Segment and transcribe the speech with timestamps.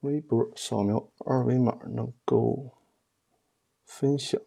[0.00, 2.72] 微博扫描二维码能够
[3.84, 4.40] 分享。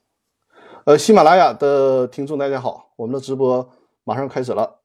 [0.86, 3.70] 呃，喜马拉雅的听众大家好，我们的直播
[4.04, 4.82] 马上开始了。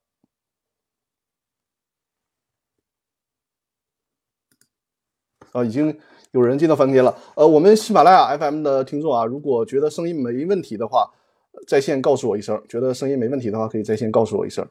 [5.53, 5.99] 啊，已经
[6.33, 7.17] 有人进到房间了。
[7.37, 11.11] 呃，我们喜马拉雅 FM 的听众啊，如果觉得声音没问题的话，
[11.67, 14.69] 在线告诉我一声；觉得声音没问题的话，可以在线告诉我一声。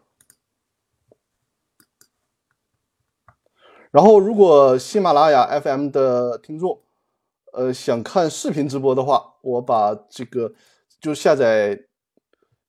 [3.95, 6.81] 然后，如果喜马拉雅 FM 的听众，
[7.54, 10.54] 呃，想看视频直播的话，我把这个
[10.99, 11.81] 就下载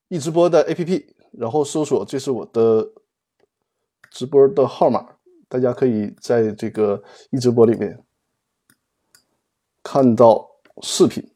[0.06, 2.92] 易直播的 APP，然后搜索这是我的
[4.08, 5.16] 直播的号码，
[5.48, 7.02] 大家可以在这个
[7.32, 8.00] 易直播里面
[9.82, 10.48] 看到
[10.80, 11.28] 视频。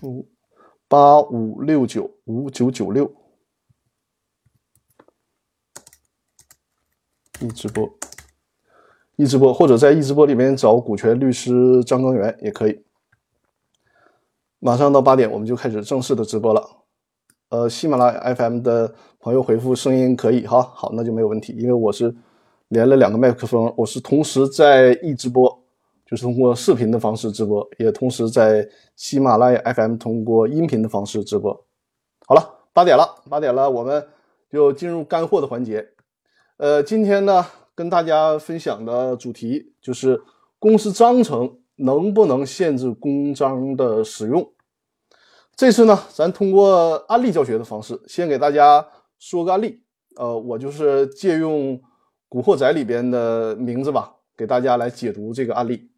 [0.00, 0.26] 五
[0.88, 3.19] 八五六九五九九六。
[7.40, 7.90] 易直播，
[9.16, 12.82] 易直播，或者在易直播里面找股权律师张刚元也可以。
[14.58, 16.62] 马上到八点，我们就开始正式的直播了。
[17.48, 22.14] 呃，喜马拉雅 FM 的朋友回复声音可以哈，好，那就没有问题，因为我是
[22.68, 25.62] 连了两个麦克风，我是同时在易直播，
[26.06, 31.52] 就是通过视频的方式直播，也同时在喜马拉雅 FM 通过音频的方式直播。
[32.26, 34.06] 好了，八点了，八点了，我们
[34.52, 35.84] 就进入干货的环节。
[36.60, 40.20] 呃，今天呢，跟大家分享的主题就是
[40.58, 44.46] 公司章程能不能限制公章的使用。
[45.56, 48.86] 这次呢，咱通过案例教学的方式，先给大家
[49.18, 49.82] 说个案例。
[50.16, 51.78] 呃，我就是借用
[52.28, 55.90] 《古惑仔》里边的名字吧，给大家来解读这个案例。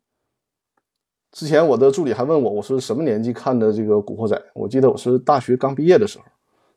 [1.32, 4.36] 之前我的助理还问我，我是什么年纪看的这个《古惑仔》？
[4.54, 6.24] 我记得我是大学刚毕业的时候，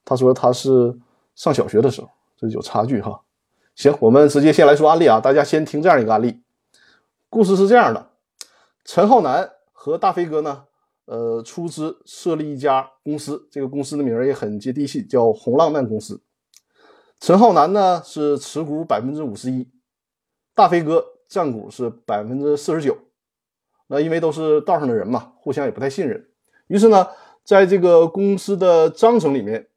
[0.04, 0.98] 他说他是
[1.36, 3.22] 上小学的时候，这有差距哈。
[3.76, 6.42] 行，我们直接先来说案例啊，大家先听这样一个案例。
[7.30, 8.10] 故事是这样的：
[8.86, 10.64] 陈浩南和大飞哥呢，
[11.04, 16.22] 呃，出资设立一家公司，这个公司的名儿也很接地气，叫红浪漫公司。
[17.20, 19.70] 陈浩南呢是持股百分之五十一，
[20.54, 22.98] 大飞哥占股是百分之四十九。
[23.88, 26.26] 那因为都是道上的人嘛，互相也不太信任，
[26.68, 27.06] 于是呢，
[27.44, 29.68] 在这个公司的章程里面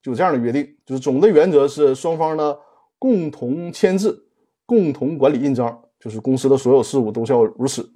[0.00, 2.56] 就有这样的约定，就是总的原则是双方呢。
[3.00, 4.28] 共同签字，
[4.66, 7.90] 共同管理印章，就是公司的所有事务都是要如此。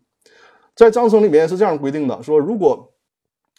[0.75, 2.93] 在章程里面是这样规定的：说如果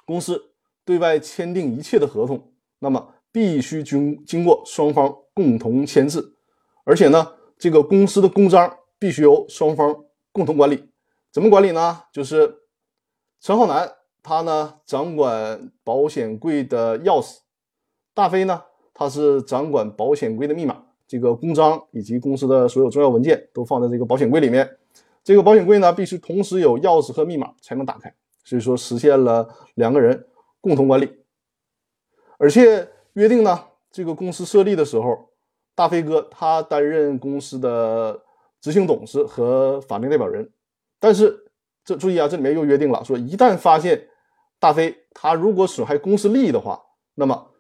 [0.06, 0.52] 公司
[0.84, 6.36] 对外签订一切的合同，那么必须经经过双方共同签字，
[6.84, 10.90] 而且呢，这个公司的公章必须由双方共同管理。
[11.32, 12.02] 怎么管理呢？
[12.12, 12.56] 就是
[13.40, 13.92] 陈浩南
[14.24, 17.38] 他呢掌管保险柜的钥匙，
[18.14, 18.64] 大飞呢
[18.94, 20.85] 他是掌管保险柜的密码。
[21.08, 24.70] 这个公章以及公司的所有重要文件都放在这个保险柜里面。
[25.24, 28.14] 这个保险柜呢，必须同时有钥匙和密码才能打开。
[28.44, 30.28] 所以说，实现了两个人
[30.62, 31.12] 共同管理。
[32.38, 33.60] 而且约定呢，
[33.92, 35.30] 这个公司设立的时候，
[35.74, 38.22] 大飞哥他担任公司的
[38.62, 40.48] 执行董事和法定代表人。
[41.00, 41.36] 但是
[41.84, 44.08] 这注意啊，这里面又约定了，说一旦发现
[44.60, 46.80] 大飞他如果损害公司利益的话，
[47.16, 47.52] 那么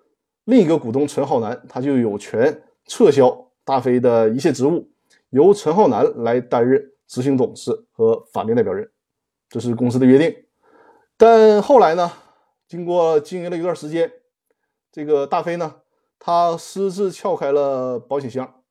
[0.43, 2.61] 另一个股东陈浩南他就有权。
[2.85, 4.89] 撤销大飞的一切职务，
[5.29, 8.89] 由陈浩南来担任执行董事和法定代表人，
[9.49, 10.35] 这是公司的约定。
[11.17, 12.11] 但后来呢，
[12.67, 14.11] 经过经营了一段时间，
[14.91, 15.75] 这个大飞呢，
[16.19, 18.61] 他私自撬开了保险箱，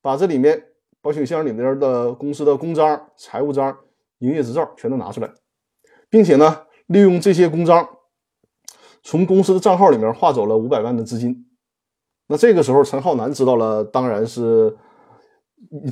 [0.00, 0.68] 把这里面
[1.00, 3.76] 保险箱里面的公司的公章、财务章、
[4.18, 5.32] 营业执照全都拿出来，
[6.08, 7.88] 并且呢，利用这些公章，
[9.02, 11.50] 从公司的账号里面划走了五百万的资金。
[12.26, 14.74] 那这个时候，陈浩南知道了，当然是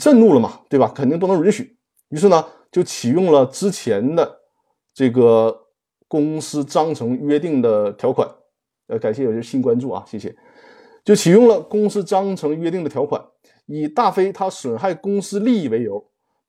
[0.00, 0.90] 震怒了嘛，对吧？
[0.94, 1.76] 肯定不能允许。
[2.08, 4.40] 于是呢，就启用了之前的
[4.94, 5.54] 这个
[6.08, 8.28] 公司章程约定的条款。
[8.88, 10.34] 呃，感谢有些新关注啊，谢谢。
[11.04, 13.22] 就启用了公司章程约定的条款，
[13.66, 16.08] 以大飞他损害公司利益为由，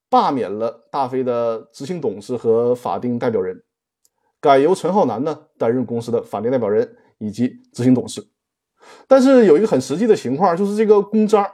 [0.10, 3.64] 罢免了大飞的执行董事和法定代表人，
[4.40, 8.26] 改由陈浩南呢担任公司的法定代表人以及执行董事。
[9.08, 11.46] 但是有一个很实际的情况，就是这个公章、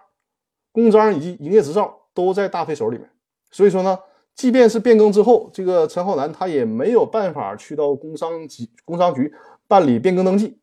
[0.71, 3.09] 公章以及营业执照都在大飞手里面。
[3.51, 3.97] 所以说呢，
[4.35, 9.33] 即便是变更之后，这个陈浩南他也没有办法去到工商局、工商局
[9.67, 10.59] 办理变更登记。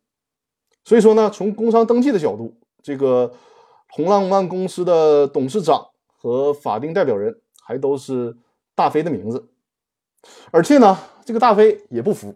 [0.83, 3.33] 所以说呢，从工商登记的角度，这个
[3.89, 5.85] 红浪漫公司的董事长
[6.17, 8.35] 和法定代表人还都是
[8.73, 9.47] 大飞的名字。
[10.51, 12.33] 而且呢，这个大飞也不服，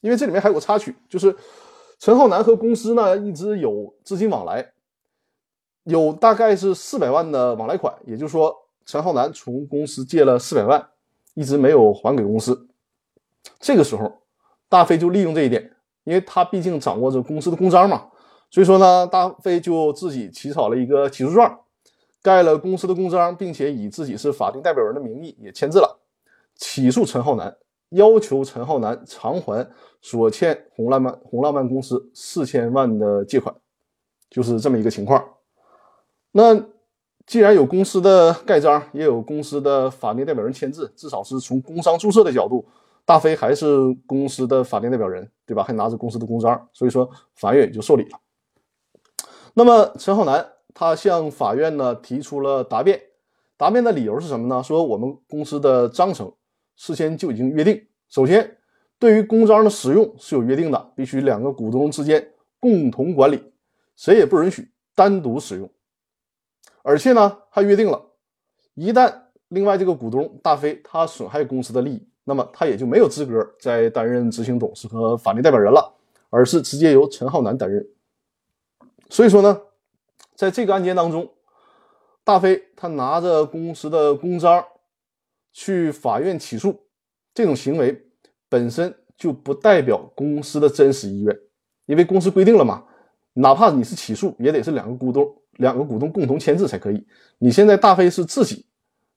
[0.00, 1.34] 因为这里面还有个插曲，就是。
[2.02, 4.72] 陈浩南和公司呢一直有资金往来，
[5.84, 8.52] 有大概是四百万的往来款，也就是说，
[8.84, 10.84] 陈浩南从公司借了四百万，
[11.34, 12.66] 一直没有还给公司。
[13.60, 14.12] 这个时候，
[14.68, 18.08] 大飞就利用这一点，因为他毕竟掌握着公司的公章嘛，
[18.50, 21.56] 所以说呢，大飞就自己起草了一个起诉状，
[22.20, 26.00] 盖了公司的公章，并且以自己是法定代表人的名义也签字了，
[26.56, 27.56] 起诉陈浩南，
[27.92, 29.66] 要求陈浩南偿还
[30.00, 33.54] 所欠红浪漫红浪漫公司四千万的借款，
[34.28, 35.24] 就是这么一个情况。
[36.32, 36.54] 那
[37.26, 42.66] 既然有公司的盖章，也有公司的法定代表人签字，至少是从工商注册的角度，
[43.04, 43.68] 大飞还是
[44.06, 45.62] 公司的法定代表人，对吧？
[45.62, 48.18] 还拿着公司的公章，所以说法院也就受理了。
[49.54, 50.44] 那么陈浩南
[50.74, 53.00] 他向法院呢提出了答辩，
[53.56, 54.62] 答辩的理由是什么呢？
[54.62, 56.32] 说我们公司的章程
[56.76, 58.58] 事先就已经约定，首先
[58.98, 63.52] 对于公章的使用是有约定的，必须两个股东之间共同管理，
[63.96, 65.68] 谁也不允许单独使用。
[66.82, 68.04] 而且呢，还约定了，
[68.74, 69.12] 一旦
[69.48, 75.94] 另外这个股东大飞他损害公司的利益，那么他也就没有资格再担任执行董事和法定代表人了，
[76.30, 77.86] 而是直接由陈浩南担任。
[79.08, 79.60] 所以说呢，
[80.34, 81.30] 在这个案件当中，
[82.24, 84.64] 大飞他拿着公司的公章
[85.52, 86.78] 去法院起诉，
[87.34, 88.00] 这种行为
[88.48, 91.38] 本身就不代表公司的真实意愿，
[91.86, 92.84] 因为公司规定了嘛，
[93.34, 95.32] 哪怕你是起诉，也得是两个股东。
[95.58, 97.06] 两个股东共同签字才可以。
[97.36, 98.64] 你现在大飞是自己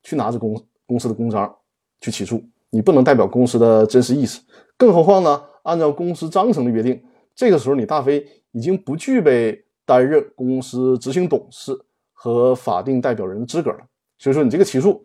[0.03, 1.55] 去拿着公公司的公章
[2.01, 4.41] 去起诉，你不能代表公司的真实意思。
[4.75, 7.01] 更何况呢，按照公司章程的约定，
[7.33, 11.71] 这个时候你大飞已经不具备担任公司执行董事
[12.11, 13.79] 和法定代表人的资格了。
[14.17, 15.01] 所以说你这个起诉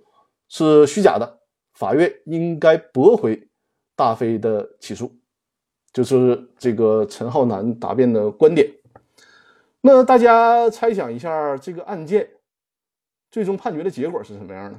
[0.50, 1.38] 是虚假的，
[1.73, 3.49] 法院应该驳回
[3.97, 5.11] 大飞的起诉。
[5.93, 8.70] 就是这个陈浩南答辩的观点。
[9.81, 12.29] 那大家猜想一下，这个案件
[13.31, 14.79] 最终判决的结果是什么样的？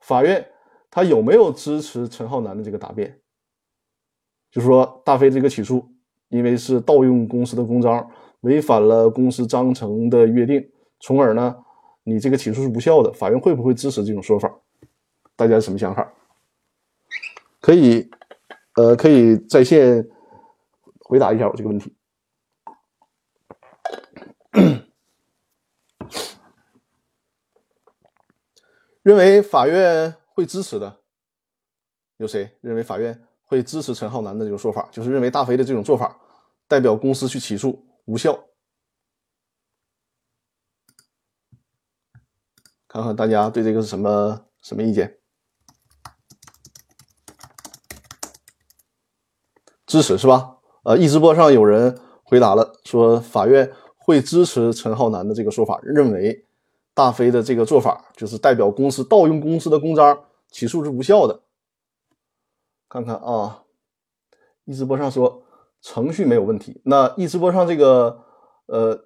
[0.00, 0.44] 法院
[0.90, 3.20] 他有没有支持陈浩南的这个答辩？
[4.50, 5.84] 就是说，大飞这个起诉，
[6.28, 8.08] 因为是盗用公司的公章，
[8.40, 10.64] 违反了公司章程的约定，
[11.00, 11.56] 从而呢，
[12.02, 13.12] 你这个起诉是无效的。
[13.12, 14.52] 法院会不会支持这种说法？
[15.36, 16.12] 大家什么想法？
[17.60, 18.10] 可以，
[18.76, 20.06] 呃，可以在线
[21.00, 21.96] 回答一下我这个问题。
[29.02, 31.00] 认为法院会支持的
[32.18, 32.56] 有谁？
[32.60, 36.20] 认为法院会支持陈浩南的这个说法，就是认为大飞的这种做法
[36.68, 38.38] 代表公司去起诉无效。
[42.86, 45.18] 看看大家对这个是什么什么意见？
[49.94, 50.56] 支持是吧？
[50.82, 56.44] 呃，一直播上有人回答了，说法院会支持陈浩南的这个说法，认为。
[56.96, 60.16] 大飞的这个做法就是代表公司盗用公司的公章，
[60.52, 61.40] 起诉是无效的。
[62.88, 63.64] 看看啊，
[64.64, 65.42] 一直播上说
[65.82, 66.80] 程序没有问题。
[66.84, 68.20] 那一直播上这个
[68.66, 69.04] 呃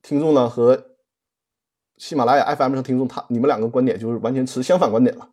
[0.00, 0.86] 听众呢和
[1.98, 5.28] 喜马拉雅 FM 上听众，他你们两个观点就是完全持相反观点了。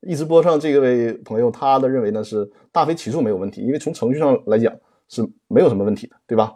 [0.00, 4.74] 一直播上这位朋友他的认为呢是大飞起诉没有问题，因为从程序上来讲
[5.08, 6.54] 是没有什么问题的，对吧？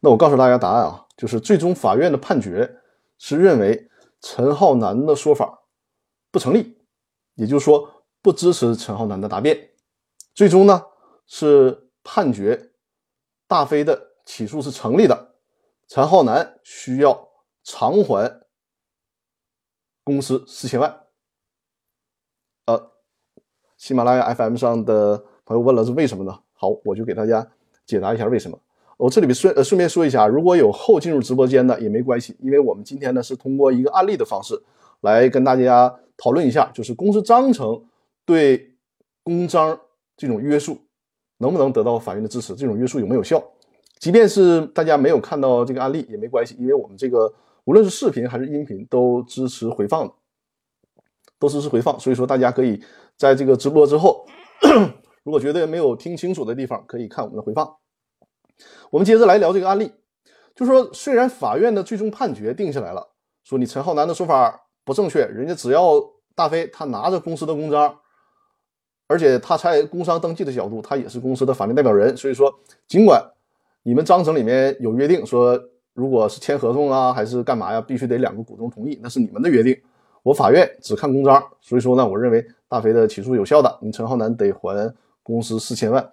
[0.00, 2.78] 那我告诉大家答案啊，就是最终法院的判决。
[3.24, 3.88] 是认为
[4.20, 5.62] 陈浩南的说法
[6.32, 6.76] 不成立，
[7.36, 9.70] 也就是说不支持陈浩南的答辩。
[10.34, 10.82] 最终呢
[11.24, 12.72] 是判决
[13.46, 15.36] 大飞的起诉是成立的，
[15.86, 17.28] 陈浩南需要
[17.62, 18.40] 偿还
[20.02, 21.01] 公司四千万。
[22.66, 22.90] 呃，
[23.76, 26.38] 喜马拉雅 FM 上的朋友问了是为什么呢？
[26.54, 27.46] 好，我就给大家
[27.84, 28.58] 解答一下为什么。
[28.96, 34.62] 我这里边顺呃顺便说一下，如果有后进入直播间的也没关系，因为我们今天呢是通过一个案例的方式
[35.00, 37.82] 来跟大家讨论一下，就是公司章程
[38.24, 38.74] 对
[39.24, 39.76] 公章
[40.16, 40.78] 这种约束
[41.38, 43.42] 能不能得到法院的支持，这种约束有没有效？
[43.98, 47.32] 即便是大家没有看到这个案例也没关系，因为我们这个
[47.64, 50.14] 无论是视频还是音频都支持回放的，
[51.42, 52.80] 都支持回放，所以说大家可以
[53.16, 54.24] 在这个直播之后，
[55.24, 57.68] 如果觉得没有听清楚的地方，可以看我们的回放。
[58.92, 59.90] 我们接着来聊这个案例，
[60.54, 63.04] 就说虽然法院的最终判决定下来了，
[63.42, 66.00] 说你陈浩南的说法不正确，人家只要
[66.36, 67.92] 大飞他拿着公司的公章，
[69.08, 72.54] 而且他在工商登记的角度，他也是公司的法定代表人，所以说
[72.86, 73.20] 尽管
[73.82, 75.60] 你们章程里面有约定说，
[75.92, 79.76] 如果是签合同啊还是干嘛呀，必须得两个股东同意，那是你们的约定，
[80.22, 86.12] 我法院只看公章，所以说呢，我认为大飞的起诉有效的，你陈浩南得还公司四千万，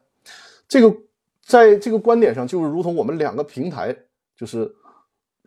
[0.68, 0.96] 这个。
[1.42, 3.96] 在这个观点上，就是如同我们两个平台，
[4.38, 4.72] 就是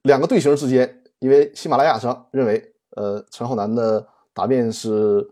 [0.02, 2.60] 两个队形之间，因为喜马拉雅上认为，
[2.96, 4.04] 呃，陈浩南的
[4.34, 5.24] 答辩是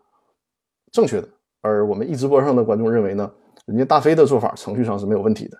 [0.93, 1.29] 正确的，
[1.61, 3.29] 而我们一直播上的观众认为呢，
[3.65, 5.59] 人家大飞的做法程序上是没有问题的。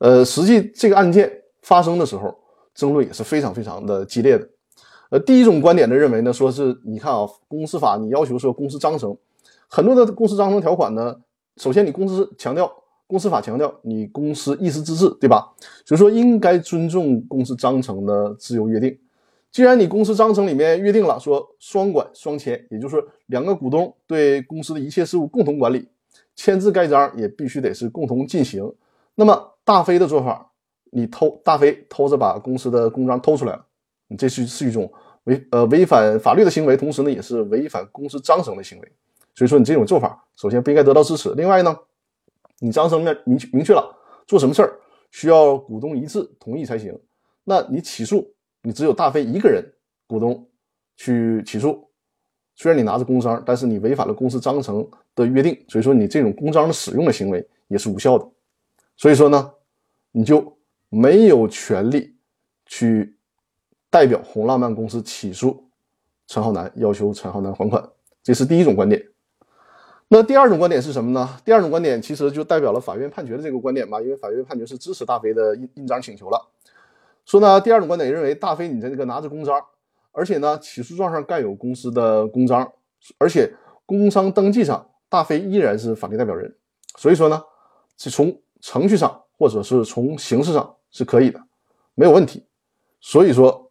[0.00, 2.38] 呃，实际这个案件发生的时候，
[2.74, 4.46] 争论也是非常非常的激烈的。
[5.10, 9.16] 呃，第一种观点的认为呢，说是你看啊，公司法你要求说公司章程，
[9.68, 11.16] 很多的公司章程条款呢，
[11.56, 12.72] 首先你公司强调。
[13.08, 15.48] 公司法强调你公司意思自治，对吧？
[15.84, 18.98] 所以说应该尊重公司章程的自由约定。
[19.52, 25.86] 既然你公司章程里面约定了说双管双签，也就是说两个股东对公司的一切事务共同管理，
[26.34, 28.68] 签字盖章也必须得是共同进行。
[29.14, 30.50] 那么大飞的做法，
[30.90, 33.64] 你偷大飞偷着把公司的公章偷出来了，
[34.08, 34.92] 你这是是一种
[35.24, 38.92] 违呃违反法律的行为，同时呢也是违反公司章程的行为。
[39.34, 41.34] 所以说你这种做法，首先不应该得到支持。
[41.34, 41.76] 另外呢？
[42.58, 43.94] 你章程面明明确了
[44.26, 46.98] 做什么事儿需要股东一致同意才行，
[47.44, 48.32] 那你起诉
[48.62, 49.62] 你只有大飞一个人
[50.06, 50.48] 股东
[50.96, 51.86] 去起诉，
[52.54, 58.26] 虽然你拿着公章，但是你违反了公司章程的约定，所以说你这种公章的使用的行为也是无效的，
[58.96, 59.52] 所以说呢，
[60.12, 60.56] 你就
[60.88, 62.16] 没有权利
[62.64, 63.15] 去
[63.90, 65.64] 代表红浪漫公司起诉
[66.26, 67.88] 陈浩南，要求陈浩南还款，
[68.22, 69.02] 这是第一种观点。
[70.08, 71.28] 那第二种观点是什么呢？
[71.44, 76.48] 第二种观点其实就代表了法院判决的这个观点吧，因为法院判决是支持大飞的印印章请求了。
[77.24, 79.60] 说呢，第二种观点认为大飞你的这个拿着公章，
[80.12, 82.72] 而且呢起诉状上盖有公司的公章，
[83.18, 83.52] 而且
[83.84, 86.54] 工商登记上大飞依然是法定代表人，
[86.96, 87.42] 所以说呢，
[87.98, 91.40] 是从程序上或者是从形式上是可以的，
[91.94, 92.44] 没有问题。
[93.00, 93.65] 所以说，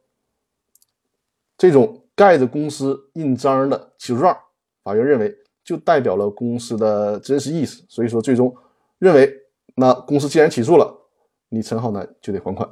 [1.57, 4.37] 这种盖着公司印章的起诉状，
[4.83, 5.35] 法院认为。
[5.65, 8.55] 就代表了公司的真实意思，所以说最终
[8.99, 9.33] 认为，
[9.75, 10.95] 那公司既然起诉了，
[11.49, 12.69] 你陈浩南就得还款。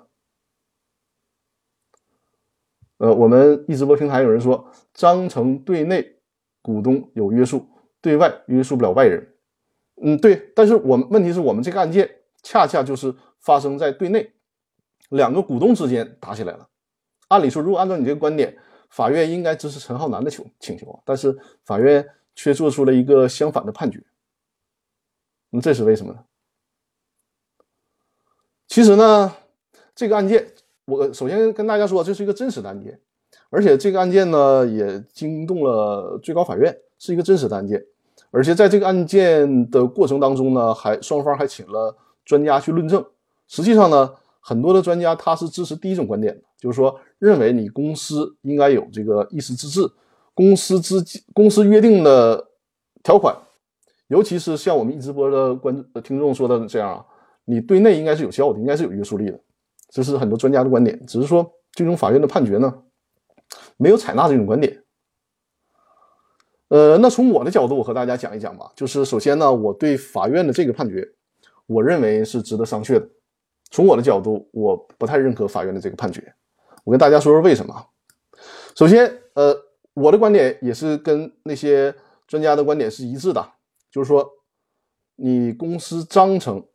[2.99, 6.17] 呃，我们一直播平台有人说，章程对内
[6.61, 7.65] 股东有约束，
[7.99, 9.35] 对外约束不了外人。
[10.03, 12.07] 嗯，对，但是我们问题是我们这个案件
[12.43, 14.31] 恰恰就是发生在对内，
[15.09, 16.69] 两个股东之间打起来了。
[17.29, 18.55] 按理说，如果按照你这个观点，
[18.93, 22.07] 法院应该支持陈浩南的求请求，但是法院。
[22.35, 24.03] 却做出了一个相反的判决，
[25.51, 26.19] 那这是为什么呢？
[28.67, 29.31] 其实呢，
[29.93, 30.51] 这个案件，
[30.85, 32.99] 我首先跟大家说，这是一个真实的案件，
[33.51, 37.85] 而且这个案件呢也惊动了最高法院，是一个真实的案件，
[38.31, 41.95] 而且在这个案件的过程当中呢，还双方还请了
[42.25, 43.05] 专家去论证。
[43.47, 49.89] 实际上呢，很多的专家他是支持第一种观点的，就是说认为你公司应该有这个意思自治。
[50.33, 51.01] 公司之
[51.33, 52.49] 公司约定的
[53.01, 53.33] 条款，
[54.07, 57.05] 尤其是像我们一直播的观听众说的这样啊，
[57.45, 59.39] 你对内应该是有效的，应该是有约束力的，
[59.89, 61.05] 这是很多专家的观点。
[61.05, 62.83] 只是说最终法院的判决呢，
[63.77, 64.83] 没有采纳这种观点。
[66.67, 68.69] 呃，那从我的角度，我和大家讲一讲吧。
[68.75, 71.07] 就是首先呢，我对法院的这个判决，
[71.67, 73.07] 我认为是值得商榷的。
[73.71, 76.33] 从我的角度，我不太认可法院的这个判决。
[76.83, 77.87] 我跟大家说说为什么。
[78.75, 79.65] 首先，呃。
[79.95, 81.93] 我的观点也是跟那些
[82.25, 83.51] 专家的观点是一致的，
[83.91, 84.27] 就是说，
[85.17, 86.65] 你公司章程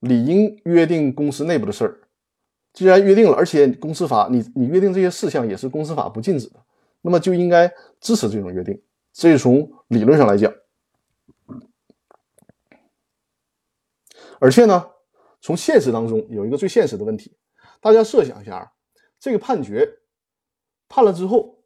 [0.00, 2.00] 理应约定公司内部的事儿，
[2.74, 6.62] 既然约定了，而且公司法你你约定这些事项也是公司法不禁止的，
[7.00, 7.66] 那么就应该
[7.98, 8.78] 支持这种约定。
[9.14, 10.52] 这是从理论上来讲，
[14.38, 14.86] 而且呢，
[15.40, 17.34] 从现实当中有一个最现实的问题，
[17.80, 18.70] 大家设想一下，
[19.20, 20.00] 这个判决
[20.88, 21.58] 判了之后。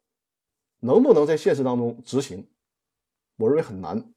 [0.81, 2.47] 能不能在现实当中执行？
[3.37, 4.13] 我认为很难。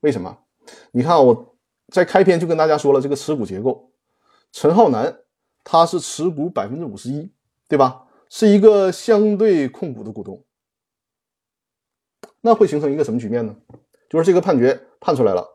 [0.00, 0.36] 为什么？
[0.90, 1.56] 你看，我
[1.92, 3.92] 在开篇就跟大家说了这个持股结构。
[4.50, 5.20] 陈浩南
[5.62, 7.30] 他是持股百分之五十一，
[7.68, 8.08] 对吧？
[8.28, 10.44] 是一个相对控股的股东。
[12.40, 13.54] 那会形成一个什么局面呢？
[14.08, 15.46] 就是这个判决判出来了，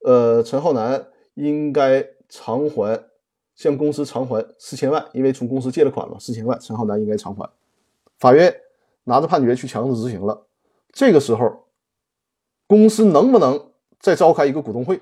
[0.00, 3.08] 呃，陈浩南应该偿还
[3.56, 7.50] 向公司偿还四千万，因为从公司借了款嘛，四千万，陈浩南应该偿还。
[8.20, 8.54] 法院。
[9.08, 10.48] 拿着判决去强制执行了，
[10.92, 11.68] 这个时候，
[12.66, 13.70] 公司能不能
[14.00, 15.00] 再召开一个股东会？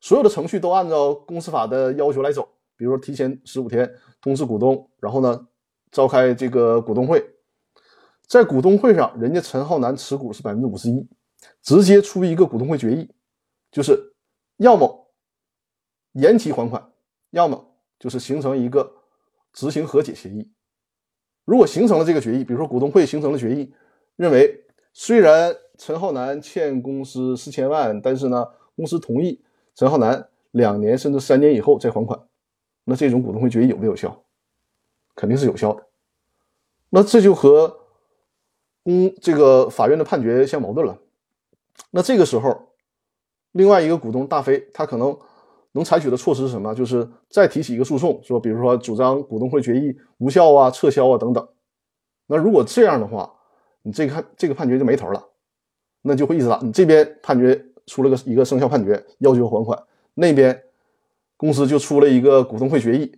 [0.00, 5.44] 所有的程序都按照公司法的要求来走，比如说提前十五天通知股东，然后呢
[5.90, 7.20] 召开这个股东会，
[8.28, 11.04] 在股东会上，人家陈浩南持股是百分之五十一，
[11.62, 13.10] 直接出一个股东会决议，
[13.72, 14.14] 就是
[14.58, 15.10] 要么
[16.12, 16.92] 延期还款，
[17.30, 18.92] 要么就是形成一个
[19.52, 20.50] 执行和解协议。
[21.44, 23.72] 如果形成了这个决议，比如说股东会形成了决议，
[24.16, 32.20] 认为虽然陈浩南欠公司四千万，但是呢，公司同意陈浩南两年甚至三年以后再还款，
[32.84, 34.24] 那这种股东会决议有没有效？
[35.14, 35.86] 肯定是有效的。
[36.90, 37.78] 那这就和
[38.82, 40.98] 公这个法院的判决相矛盾了。
[41.90, 42.74] 那这个时候，
[43.52, 45.18] 另外一个股东大飞，他可能
[45.76, 46.74] 能采取的措施是什么？
[46.74, 51.48] 就是再提起一个诉讼，说比如说主张股东会决议无效啊、撤销啊等等。
[52.26, 53.32] 那如果这样的话，
[53.82, 55.24] 你这个判这个判决就没头了，
[56.02, 56.58] 那就会意思打。
[56.62, 59.80] 你这边判决出了个一个生效判决，要求还款，
[60.14, 60.60] 那边
[61.36, 63.12] 公司就出了一个股东会决议，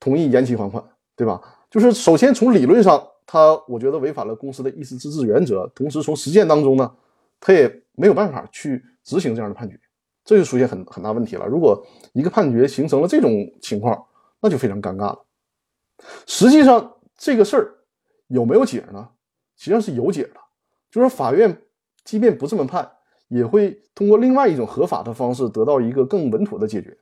[0.00, 0.82] 同意延期还款，
[1.14, 1.40] 对吧？
[1.70, 6.90] 就是首先从理论上，他我觉得违反了公司的意思自治原则，同时从实践当中呢，
[7.38, 9.78] 他也没有办法去执行这样的判决，
[10.24, 11.46] 这就出现很很大问题了。
[11.46, 14.06] 如果一个判决形成了这种情况，
[14.40, 15.24] 那就非常尴尬了。
[16.26, 17.74] 实际上这个事儿
[18.28, 19.08] 有没有解呢？
[19.56, 20.40] 实际上是有解的，
[20.90, 21.62] 就是法院
[22.04, 22.90] 即便不这么判，
[23.28, 26.96] 也会通过另外一种合法的方式得到一个更稳妥的解决。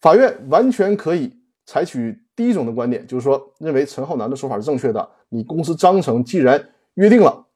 [0.00, 1.36] 法院完全可以
[1.66, 2.22] 采取。
[2.38, 5.10] 第一种的观点就是说，认为陈浩南的说法是正确的。
[5.28, 7.48] 你公司章程既然约定了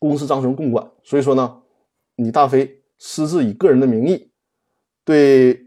[0.00, 1.62] 公司章程共管，所以说呢，
[2.16, 4.30] 你大飞私自以个人的名义
[5.04, 5.66] 对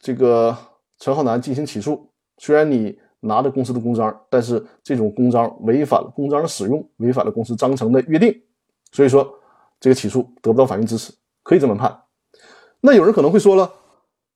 [0.00, 0.56] 这个
[0.98, 2.10] 陈浩南进行起诉。
[2.38, 8.42] 虽然你拿着公司的公章，但是这种公章违反了公章的使用，违反了公司章程的约定，
[8.92, 9.38] 所以说
[9.80, 12.02] 这个起诉得不到法院支持，可以这么判。
[12.80, 13.72] 那有人可能会说了。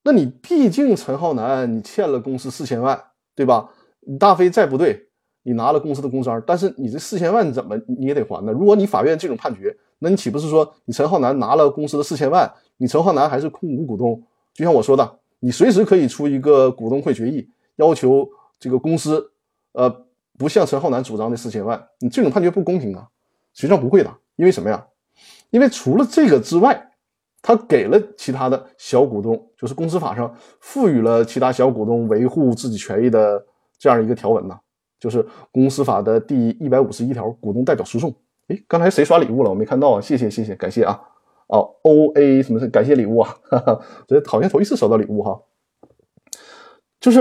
[0.05, 3.03] 那你毕竟陈浩南，你欠了公司四千万，
[3.35, 3.71] 对吧？
[4.01, 5.08] 你大飞再不对，
[5.49, 8.53] 你拿了公司的公章，但是你这四千万怎么你也得还呢？
[8.53, 14.23] 如果你法院这种判决，那你岂不是说你陈浩南拿了公司的四千万，你陈浩南还是控股股东？
[14.53, 18.29] 就像我说的，你随时可以出一个股东会决议，要求
[18.61, 19.31] 这个公司，
[19.73, 19.89] 呃，
[20.37, 23.09] 不向陈浩南主张这四千万，你这种判决不公平啊？
[23.55, 24.87] 实际上不会的，因为什么呀？
[25.49, 26.85] 因为除了这个之外。
[27.41, 33.43] 他给了其他的小股东，就是公司法上赋予了其他小股东维护自己权益的
[33.79, 34.59] 这样一个条文呢，
[34.99, 38.15] 就是公司法的第一百五十一条，股东代表诉讼。
[38.49, 39.51] 哎，刚才谁刷礼物了？
[39.51, 40.99] 我没看到啊，谢谢谢谢，感谢啊。
[41.49, 43.37] 哦，O A 什么是感谢礼物啊？
[43.51, 45.41] 哈哈，这好像头一次收到礼物哈。
[47.01, 47.21] 就是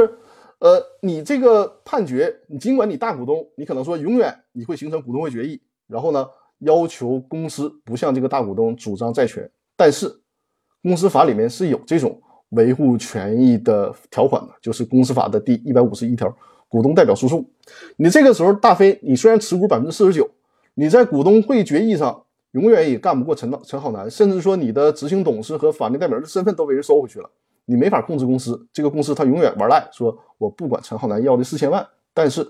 [0.60, 6.28] 呃，你这个判决，你尽管你大股东，你可能说永远你会形成股东会决议，然后呢
[6.60, 9.50] 要求公司不向这个大股东主张债权。
[9.76, 10.12] 但是，
[10.82, 16.36] 公司法里面是有这种维护权益的条款的，就是公司法的第一百五十一条，
[16.68, 17.46] 股东代表诉讼。
[17.98, 20.30] 你这个时候大飞，你虽然持股百分之四十九，
[20.76, 27.30] 你在股东会决议上永远也干不过陈陈浩南，甚至说你的执行董事和法定代表人的身份都被人收回去了，
[27.66, 28.68] 你没法控制公司。
[28.72, 32.48] 这个公司他永远玩赖，说我不管陈浩南要的四千万，但是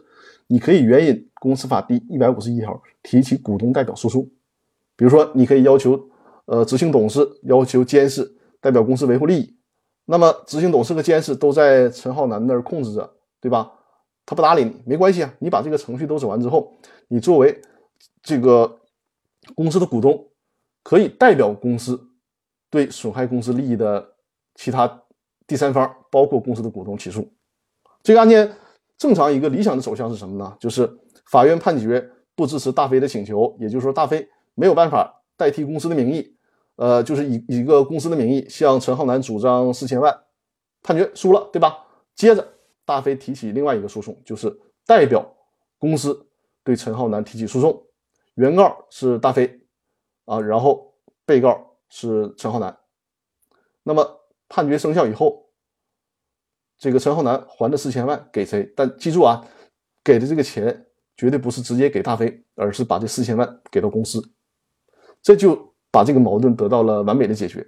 [0.47, 4.23] 你可以援引公司法第一百五十一条提起股东代表诉讼，
[4.95, 6.09] 比如说你可以要求。
[6.49, 9.53] 呃，执行董事要求监事代表公司维护利益，
[10.05, 13.69] 那么执行董事和监事都在陈浩南那儿控制着，对吧？
[14.27, 16.73] 他不搭理你，没关系啊，你把这个程序都走完之后，
[17.07, 17.61] 你作为
[18.21, 18.79] 这个
[19.55, 20.27] 公司的股东，
[20.83, 21.97] 可以代表公司
[22.69, 24.05] 对损害公司利益的
[24.55, 25.03] 其他
[25.47, 27.25] 第三方，包括公司的股东起诉。
[28.03, 28.53] 这个案件
[28.97, 30.57] 正常一个理想的走向是什么呢？
[30.59, 30.99] 就是
[31.31, 36.35] 法院判决不支持大飞的请求，也就是说大飞没有办法代替公司的名义。
[36.75, 40.15] 呃，就是以一个公司的名义向陈浩南主张四千万，
[40.83, 41.85] 判决输了，对吧？
[42.13, 42.47] 接着
[42.87, 44.49] 大飞提起另外一个诉讼，就是
[44.85, 45.23] 代表
[45.77, 46.27] 公司
[46.63, 47.85] 对陈浩南提起诉讼，
[48.35, 49.61] 原告是大飞
[50.25, 50.95] 啊，然后
[51.25, 52.75] 被告是陈浩南。
[53.83, 55.49] 那么判决生效以后，
[56.79, 58.73] 这个陈浩南还的四千万给谁？
[58.75, 59.45] 但记住啊，
[60.03, 64.21] 给的这个钱绝对不是直接给大飞，而是把这四千万给到公司，
[65.21, 65.67] 这就。
[65.89, 67.65] 把这个矛盾得到了完美的解决，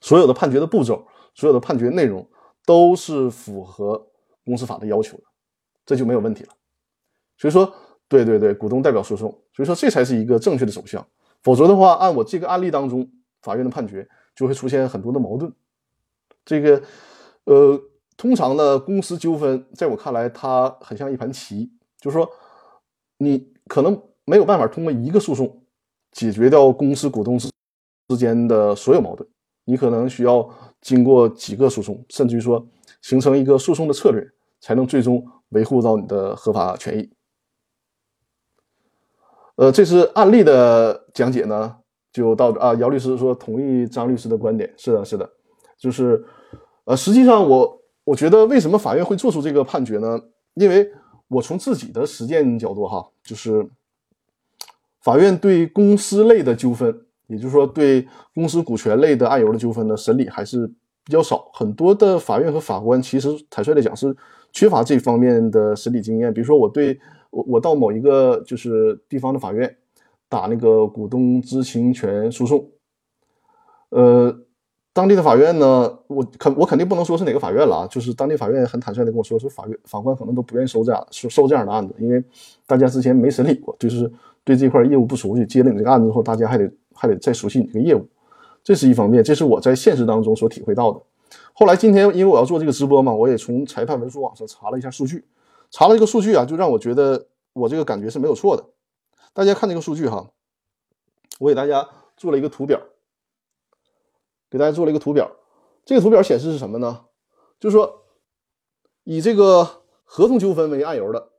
[0.00, 2.28] 所有的判决的步骤，所有的判决内容
[2.64, 4.10] 都是符合
[4.46, 5.24] 公司法的要求的，
[5.84, 6.50] 这就没有问题了。
[7.36, 7.70] 所以说，
[8.08, 11.06] 对对对，股东代表诉讼，所以说这才是一个正确的走向。
[11.42, 13.06] 否则的话，按我这个案例当中，
[13.42, 15.52] 法院的判决就会出现很多的矛盾。
[16.46, 16.82] 这个，
[17.44, 17.78] 呃，
[18.16, 22.26] 通常呢，公司纠纷在我看来，它很像一盘棋，就是说，
[23.18, 25.62] 你可能没有办法通过一个诉讼。
[26.12, 27.50] 解决掉公司股东之
[28.08, 29.28] 之间的所有矛盾，
[29.66, 30.48] 你可能需要
[30.80, 32.66] 经过几个诉讼，甚至于说
[33.02, 34.26] 形成一个诉讼的策略，
[34.60, 37.10] 才能最终维护到你的合法权益。
[39.56, 41.76] 呃，这是案例的讲解呢，
[42.12, 42.74] 就到啊。
[42.74, 45.30] 姚律师说同意张律师的观点，是的，是的，
[45.78, 46.24] 就是
[46.84, 50.20] 呃，实际上我我觉得为什么法院会做出这个判决呢？
[50.54, 50.90] 因为
[51.28, 53.68] 我从自己的实践角度哈，就是。
[55.02, 60.68] 法院对公司类的纠纷，也就是说对公司股权类的案由的纠纷呢审理还是
[61.06, 64.14] 比较少，很多的法院和法官其实坦率的讲是
[64.52, 66.34] 缺乏这方面的审理经验。
[66.34, 69.74] 比如说，我对我我到某一个就是地方的法院
[70.28, 72.68] 打那个股东知情权诉讼，
[73.88, 74.42] 呃。
[74.96, 82.24] 当地的法院呢，我肯我肯定不能说是哪个法院了啊，就是当地法院很坦率的跟我说，说法院法官可能都不愿意收这样收收这样的案子，因为
[82.66, 84.10] 大家之前没审理过，就是
[84.42, 88.08] 对这块业务不熟悉，接了你这个案子之后，大家还得还得再熟悉你这个业务，
[88.66, 91.00] 这是一方面，这是我在现实当中所体会到的。
[91.52, 95.24] 后来今天因为我要做这个直播嘛，我也从裁判文书网上查了一下数据，
[95.70, 98.64] 查了一个数据啊，就让我觉得我这个感觉是没有错的。
[99.32, 100.28] 大家看这个数据哈，
[101.38, 102.80] 我给大家做了一个图表。
[104.50, 105.30] 给大家做了一个图表，
[105.84, 107.04] 这个图表显示是什么呢？
[107.60, 108.02] 就是说，
[109.04, 109.64] 以这个
[110.02, 111.30] 合同纠纷为案由的，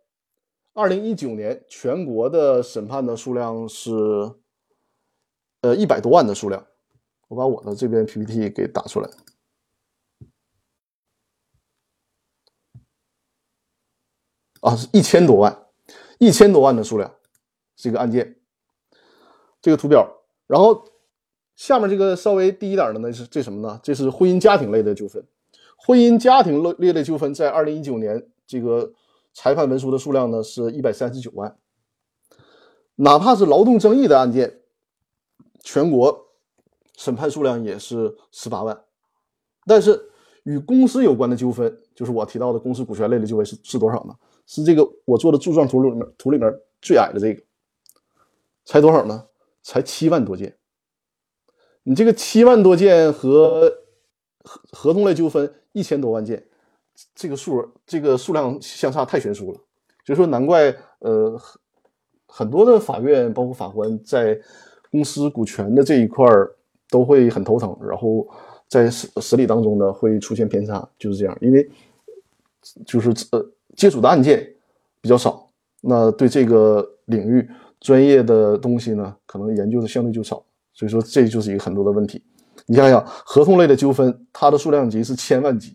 [0.74, 3.92] 二零一九年全国的审判的数量是，
[5.60, 6.66] 呃，一百多万的数量。
[7.28, 9.10] 我把我的这边 PPT 给打出来，
[14.62, 15.68] 啊，是一千多万，
[16.20, 17.16] 一千多万的数量，
[17.76, 18.40] 这个案件，
[19.62, 20.86] 这个图表，然后。
[21.58, 23.80] 下面这个稍微低一点的呢是这什么呢？
[23.82, 25.26] 这是婚姻家庭类的纠纷，
[25.76, 28.94] 婚姻家庭类列类纠纷在二零一九年这个
[29.34, 31.58] 裁判文书的数量呢是一百三十九万，
[32.94, 34.62] 哪怕是劳动争议的案件，
[35.64, 36.27] 全国
[36.98, 38.78] 审判数量也是十八万，
[39.66, 40.10] 但是
[40.44, 44.16] 与公司有关的纠纷，就是我提到的公司股权类的纠纷是是多少呢？
[44.46, 47.42] 是这个我做的柱状图里面图里面最矮的这个，
[48.66, 49.26] 才多少呢？
[49.62, 50.58] 才七万多件。
[51.84, 53.70] 你这个七万多件和
[54.44, 56.48] 合合同类纠纷一千多万件，
[57.14, 59.60] 这个数这个数量相差太悬殊了，
[60.06, 61.40] 所以说难怪呃
[62.26, 64.40] 很多的法院包括法官在
[64.90, 66.57] 公司股权的这一块儿
[66.90, 68.28] 都会很头疼，然后
[68.68, 71.70] 在审审理当中呢会出现偏差，就是这样，因为
[72.86, 73.46] 就是呃
[73.76, 74.48] 接触的案件
[75.02, 75.50] 比较少，
[75.82, 80.44] 那对这个领域专业的东西呢可能研究的相对就少。
[80.74, 82.24] 所以说，这就是一个很多的问题。
[82.68, 85.72] 你想想，合同类的纠纷，它的数量级是千万级；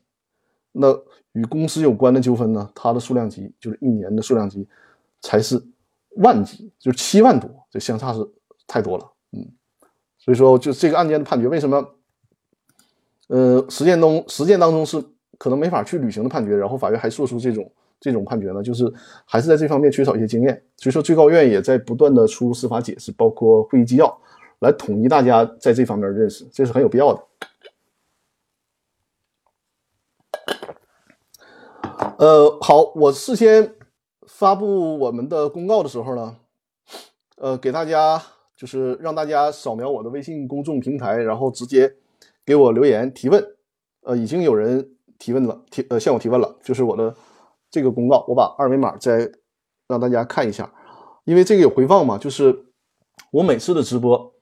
[0.70, 0.96] 那
[1.33, 4.64] 与公司有关的纠纷呢，它的数量级就是一年的数量级
[5.20, 5.61] 才是
[6.18, 8.20] 万级，就是七万多，这相差是
[8.64, 9.12] 太多了。
[9.33, 9.44] 嗯，
[10.24, 11.85] 所以说，就这个案件的判决，为什么
[13.26, 15.02] 呃实践中实践当中是
[15.37, 18.62] 可能没法去履行的判决，然后法院还做出这种这种判决呢？
[18.62, 18.92] 就是
[19.24, 20.62] 还是在这方面缺少一些经验。
[20.76, 24.16] 所以说，最高院也在不断的出司法解释，包括会议纪要。
[24.61, 27.26] 来统一大家在这方面认识，这是很有必要的。
[32.18, 33.74] 呃，好，我事先
[34.28, 36.37] 发布我们的公告的时候呢，
[37.38, 38.22] 呃，给大家
[38.62, 41.92] 就是让大家扫描我的微信公众平台，然后直接
[42.46, 43.44] 给我留言提问。
[44.03, 47.12] 呃，已经有人提问了，提呃向我提问了，就是我的
[47.72, 49.29] 这个公告，我把二维码再
[49.88, 50.72] 让大家看一下，
[51.25, 52.66] 因为这个有回放嘛，就是
[53.33, 54.33] 我每次的直播。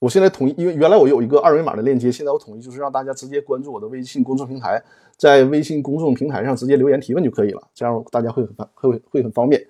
[0.00, 4.84] 我现在统一，因为原来我有一个二维码的链接，现在我统一就是让大家直接关注我的微信公众平台，
[5.16, 9.66] 在微信公众平台上直接留言提问就可以了，这样大家会很方会会很方便。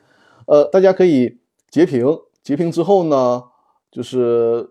[0.47, 1.39] 呃，大家可以
[1.71, 2.05] 截屏，
[2.45, 3.43] 截屏之后呢，
[3.91, 4.69] 就是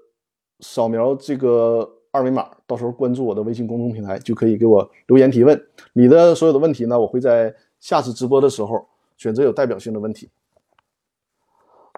[0.59, 5.59] 扫描这个二维码，到时候关注我的微信公众平台就可以给我留言提问。
[5.93, 10.29] 你的所有的问题呢，我会在下次直播的时候选择有代表性的问题。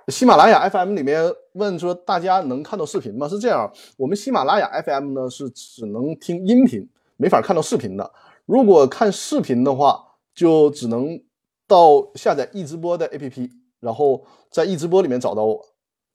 [0.08, 8.10] 喜马拉雅 FM 里面问说：“大家能看到视频吗？”是这样，我们喜马拉雅 FM 呢是只能听音频，没法看到视频的。
[8.46, 10.00] 如果看视频的话，
[10.34, 11.20] 就只能
[11.68, 13.50] 到下载易直播的 APP，
[13.86, 15.62] 然后在易直播里面找到我。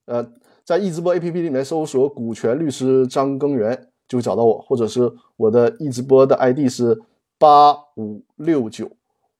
[0.06, 0.28] 呃，
[0.64, 5.00] 在易直播 APP 里面搜索“股权律师张根源”就会找到我，或者是
[5.36, 7.00] 我的易直播的 ID 是
[7.38, 8.90] 八五六九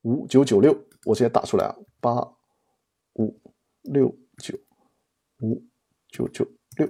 [0.03, 2.33] 五九九六，我直接打出来啊，八
[3.15, 3.37] 五
[3.83, 4.15] 六。
[4.43, 4.57] 九
[5.43, 5.63] 五
[6.09, 6.47] 九九
[6.79, 6.89] 六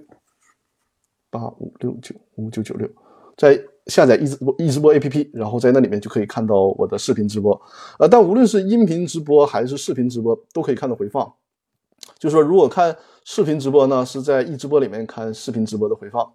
[1.31, 2.89] 八五六九五九九六，
[3.37, 7.61] 在下载易直播易直播 APP，然后在那里面就可以看到我的视频直播。
[7.99, 11.31] 呃，但无论是音频直播还是视频直播，都可以看到回放。
[12.19, 16.33] 就是说，如果看视频直播呢，是在易直播里面看视频直播的回放。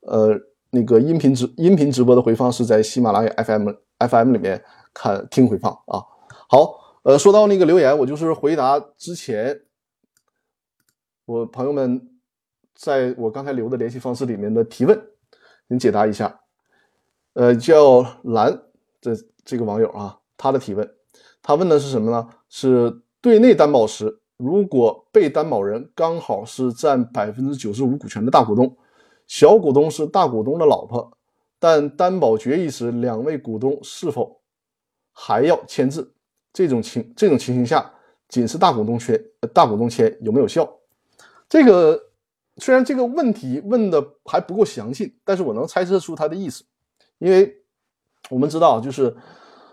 [0.00, 0.36] 呃，
[0.70, 6.02] 那个音频直音频直播的回放是在喜马拉雅 FM FM 里面看听回放啊。
[6.48, 9.60] 好，呃，说到那个留言，我就是回答之前。
[11.26, 12.08] 我朋友们
[12.74, 14.98] 在我刚才留的联系方式里面的提问，
[15.68, 16.40] 您解答一下。
[17.34, 18.62] 呃，叫蓝
[19.00, 19.12] 这
[19.44, 20.88] 这个网友啊，他的提问，
[21.42, 22.28] 他问的是什么呢？
[22.48, 28.76] 是对内担保时，如果被担保人刚好是占百分之九十五股权的大股东，
[29.26, 31.12] 小股东是大股东的老婆，
[31.58, 34.40] 但担保决议时两位股东是否
[35.12, 36.12] 还要签字？
[36.52, 37.92] 这种情这种情形下，
[38.28, 40.68] 仅是大股东签大股东签有没有效？
[41.48, 42.00] 这个
[42.56, 46.64] 虽然这个问题问的还不够详细，但是我能猜测出他的意思，
[47.18, 47.54] 因为
[48.30, 49.16] 我们知道就是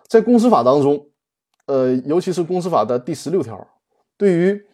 [0.08, 1.08] 在公司法当中，
[1.66, 3.68] 呃，尤其是公司法的第十六条，
[4.18, 4.66] 对于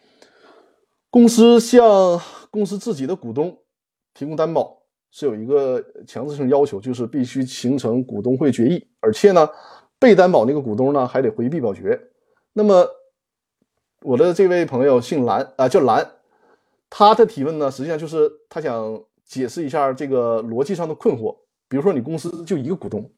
[1.09, 3.57] 公司向公司自己的股东
[4.13, 4.81] 提供担保
[5.11, 9.49] 是有一个强制性要求，就是必须形成股东会决议，而且呢，
[9.99, 11.99] 被担保那个股东呢还得回避表决。
[12.53, 12.87] 那么
[14.03, 16.09] 我的这位朋友姓蓝啊，叫蓝。
[16.93, 21.37] 他的提问呢，实际上就是他想解释一下这个逻辑上的困惑。
[21.71, 23.09] 比如说，你公司就一个股东，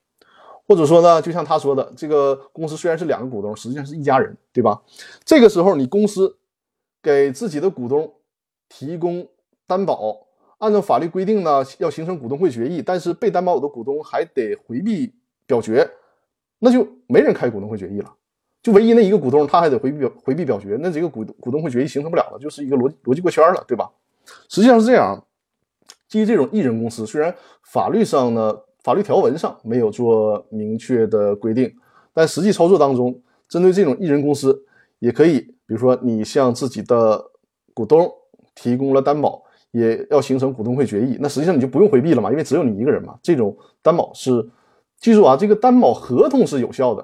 [0.67, 4.79] 或者说呢，就像他说的，这个公司虽然是两个股东，实际上是一家人，对吧？
[5.25, 6.37] 这个时候，你公司
[7.01, 8.13] 给自己的股东
[8.69, 9.27] 提供
[9.65, 10.27] 担保，
[10.59, 15.11] 按照法律规定呢，要形成股东会决议，但是被担保的股东还得回避
[15.47, 15.89] 表决，
[16.59, 18.13] 那就没人开股东会决议了。
[18.61, 23.89] 就唯一那一个股东，他还得回避回避表决，那这个股股东会决议形成不了了，就是一个逻辑逻辑过圈了，对吧？
[24.47, 25.21] 实际上是这样，
[26.13, 31.73] 基于这种一人公司，虽然法律上呢，法律条文上没有做明确的规定，
[32.13, 34.63] 但实际操作当中，针对这种一人公司，
[34.99, 37.19] 也可以，比如说你向自己的
[37.73, 38.07] 股东
[38.53, 44.47] 提供了担保，也要形成股东会决议，那实际上你就不用回避了嘛，因为只有你一个人嘛，这种担保是，
[44.99, 47.03] 记住啊，这个担保合同是有效的。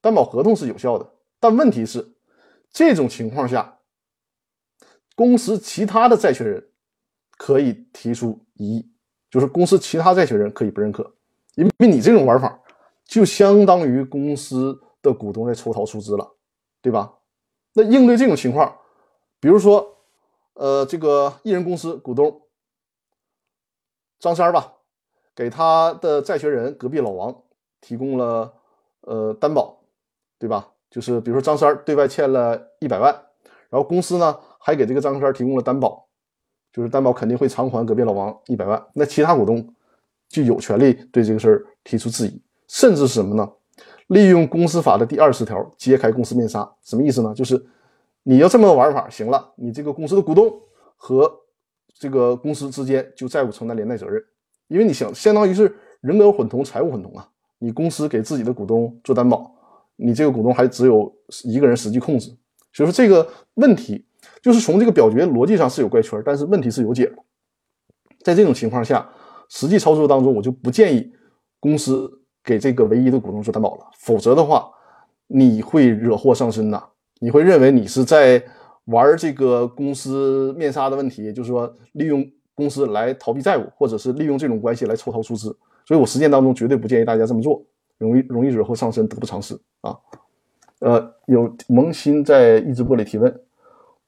[0.00, 1.06] 担保合同是有效的，
[1.38, 2.14] 但问题是，
[2.72, 3.80] 这种情况下，
[5.14, 6.69] 公司其他的债权人
[7.40, 8.92] 可以提出异议，
[9.30, 11.10] 就是公司其他债权人可以不认可，
[11.54, 12.60] 因为你这种玩法
[13.06, 16.36] 就相当于公司的股东在抽逃出资了，
[16.82, 17.14] 对吧？
[17.72, 18.76] 那应对这种情况，
[19.40, 19.96] 比如说，
[20.52, 22.42] 呃，这个一人公司股东
[24.18, 24.74] 张三吧，
[25.34, 27.42] 给他的债权人隔壁老王
[27.80, 28.52] 提供了
[29.00, 29.78] 呃担保。
[30.38, 30.72] 对吧？
[30.90, 33.12] 就是比如说张三对外欠了一百万，
[33.68, 36.08] 然后公司呢还给这个张三提供了担保，
[36.72, 38.82] 就是担保肯定会偿还隔壁老王一百万。
[38.94, 39.66] 那其他股东
[40.28, 43.50] 就有权利对这个事儿提出质疑，甚至是什么呢？
[44.08, 47.32] 利用公司法的第二十条揭开公司面纱，什么意思呢？
[47.34, 47.64] 就是
[48.22, 50.52] 你要这么玩法，行了，你这个公司的股东
[50.96, 51.30] 和
[51.98, 54.22] 这个公司之间就债务承担连带责任，
[54.68, 57.28] 因为你想相当于是人格混同、财务混同啊，
[57.58, 59.54] 你公司给自己的股东做担保。
[60.02, 62.34] 你这个股东还只有一个人实际控制，
[62.72, 64.02] 所以说这个问题
[64.42, 67.14] 就是从这个表决逻辑上是有怪圈，但是问题是有解的。
[68.24, 69.08] 在这种情况下，
[69.48, 71.12] 实际操作当中，我就不建议
[71.58, 72.10] 公司
[72.44, 74.70] 给这个唯一的股东做担保了，否则的话，
[75.26, 76.82] 你会惹祸上身呐。
[77.20, 78.42] 你会认为你是在
[78.86, 85.56] 玩这个公司面纱的问题，就是说利用公司来逃避债务，或者是利用这种关系来抽逃出资。
[85.86, 87.62] 所以我实践当中绝对不建议大家这么做。
[87.98, 89.94] 容易容易惹祸上身，得不偿失啊！
[90.78, 93.40] 呃，有萌新在一直播里提问：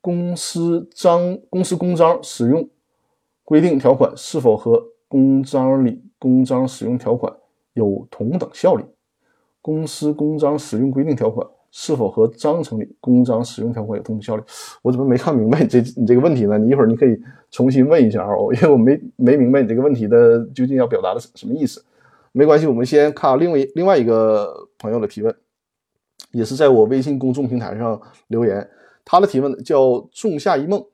[0.02, 2.68] 公司章、公司公章使用
[3.44, 7.32] 规定条款是否和公章里公章使用条款
[7.74, 8.84] 有同等效力？
[9.60, 14.42] 公司公章使用规定条款是否和章程里公章使用条款有同等效力？
[14.82, 16.58] 我怎么没看明白你这你这个问题呢？
[16.58, 17.16] 你一会儿你可以
[17.52, 21.80] 重新问一下啊，因为我没没明白你这个问题的究竟要表达的什么意思。
[22.32, 25.32] 没关系，我们先看另外另外一个朋友的提问，
[26.32, 28.68] 也是在我微信公众平台上留言。
[29.04, 30.84] 他的提问叫“仲夏一梦”，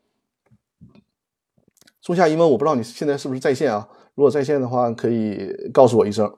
[2.02, 3.88] 仲夏一梦，我不知道你现在是不是在线啊？
[4.14, 6.32] 如果在线的话，可以告诉我一声。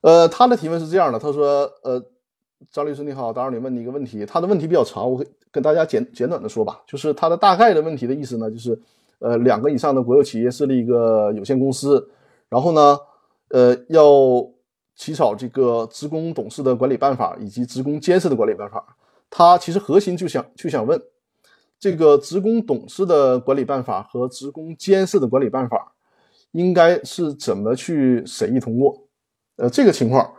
[0.00, 2.02] 呃，他的提问是这样的，他说：“呃，
[2.70, 4.24] 张律师你好，打扰你问你一个问题。
[4.24, 6.82] 他的问题比较长，我跟大家简简短的说吧。
[6.86, 8.80] 就是他的大概的问题的意思呢，就是
[9.18, 12.10] 呃，两个以上的国有企业设立一个有限公司，
[12.48, 12.98] 然后呢。”
[13.52, 14.48] 呃，要
[14.94, 18.96] 起草这个职工董事的管理办法以及职工监事的管理办法。
[19.30, 21.00] 他其实核心就想就想问，
[21.78, 25.94] 这个职工董事的管理办法和职工监事的管理办法
[26.50, 29.06] 应该是怎么去审议通过？
[29.56, 30.34] 呃，这个情况，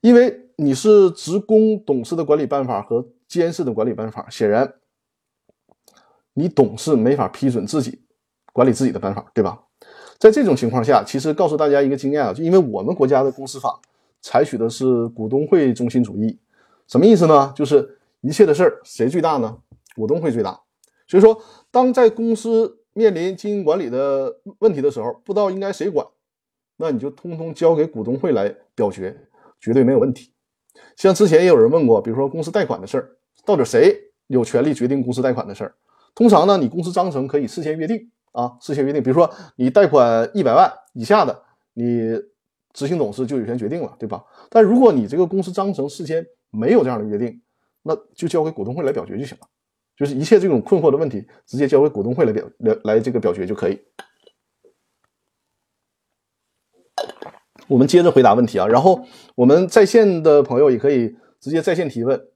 [0.00, 4.72] 因为你是职工董事的管理办法和监事的管理办法，显然
[6.34, 8.00] 你董事没法批准自己
[8.52, 9.58] 管理自己的办法，对吧？
[10.18, 13.80] 在这种情况下，其实告诉大家一个经验啊，就因为我们国家的公司法
[14.20, 16.38] 采取的是股东会中心主义，
[16.86, 17.52] 什么意思呢？
[17.56, 19.58] 就是一切的事儿谁最大呢？
[19.94, 20.58] 股东会最大。
[21.06, 21.38] 所以说，
[21.70, 26.06] 当在公司面临经营管理的问题的时候，不知道应该谁管，
[26.78, 29.14] 那你就通通交给股东会来表决，
[29.60, 30.32] 绝对没有问题。
[30.96, 33.94] 像之前也有人问过，比如说公司贷款的事儿，到底谁
[34.28, 35.74] 有权利决定公司贷款的事儿？
[36.14, 38.10] 通常呢，你公司章程可以事先约定。
[38.32, 41.42] 啊，事先约定，比如说你贷款一百万以下的，
[41.74, 42.18] 你
[42.72, 44.24] 执行董事就有权决定了，对吧？
[44.48, 47.42] 但如果你这个公司章程事先没有这样的约定，
[47.82, 49.46] 那就交给股东会来表决就行了。
[49.94, 53.78] 就是一切这种困惑的问题，直接交给股东会来表来来这个表决就可以。
[57.68, 62.28] 我们接着回答问题啊，然后我们在线的朋友也可以直接在线提问，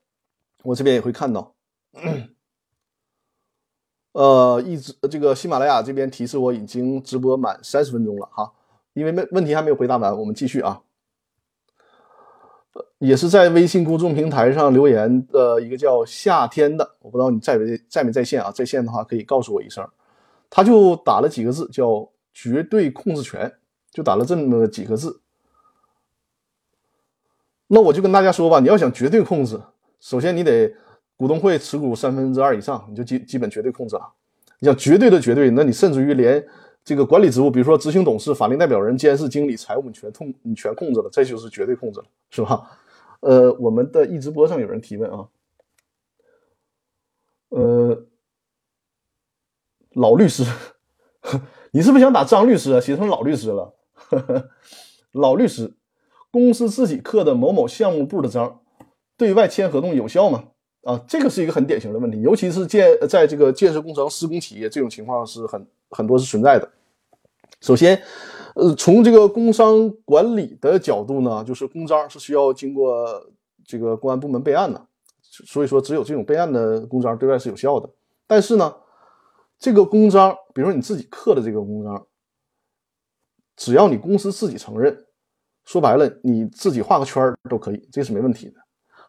[0.62, 1.54] 我这边也会看到。
[4.12, 8.50] 呃，一直这个喜马拉雅这边提示我已经直播满三十分钟了哈，
[8.94, 10.82] 因为问问题还没有回答完，我们继续啊。
[12.98, 18.50] 也是在微信公众平台上留言的一个叫夏天的，我不知道你在没在没在线啊？
[18.50, 19.86] 在线的话可以告诉我一声。
[20.48, 23.52] 他就打了几个字，叫绝对控制权，
[23.90, 25.20] 就打了这么几个字。
[27.66, 29.60] 那我就跟大家说吧，你要想绝对控制，
[29.98, 30.72] 首先你得
[31.16, 34.12] 股东会持股三分之二以上，你就基基本绝对控制了。
[34.60, 36.42] 你想绝对的绝对，那你甚至于连
[36.86, 42.78] 这个管理职务，比如说执行董事、法定代表人、监事、经理、财务，你全控你全控制了，这就是绝对控制了，是吧？
[43.22, 45.26] 呃，我们的一直播上有人提问啊，
[47.48, 48.06] 呃，
[49.94, 50.44] 老律师，
[51.72, 52.80] 你是不是想打张律师啊？
[52.80, 53.74] 写成老律师了，
[55.10, 55.74] 老律师，
[56.30, 58.60] 公司自己刻的某某项目部的章，
[59.16, 60.44] 对外签合同有效吗？
[60.84, 66.72] 啊，这个是一个很典型的问题，尤其是建在这个建设工程施工企业，这种情况是很很多是存在的。
[67.60, 68.00] 首先，
[68.54, 73.06] 呃，从这个工商管理的角度呢，就是公章是需要经过
[73.64, 74.86] 这个公安部门备案的，
[75.22, 77.88] 所以说只有这种备案的公章对外是有效的。
[78.26, 78.74] 但是呢，
[79.58, 82.06] 这个公章，比如说你自己刻的这个公章，
[83.56, 85.06] 只要你公司自己承认，
[85.64, 88.54] 说白了你自己画个圈都可以，这是没问题的。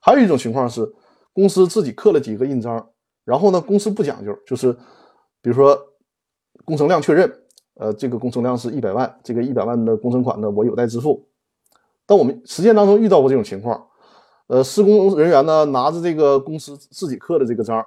[0.01, 0.93] 还有一种情况是。
[1.33, 2.89] 公司自己刻了几个印章，
[3.23, 4.73] 然后呢，公司不讲究，就是
[5.39, 5.79] 比如说
[6.65, 7.31] 工程量确认，
[7.79, 11.27] 呃，这个工程量是一百万，这个一百万的工程款呢，我有待支付。
[12.05, 13.85] 但我们实践当中遇到过这种情况，
[14.47, 17.85] 呃，施工人员呢拿着这个公司自己刻的这个章，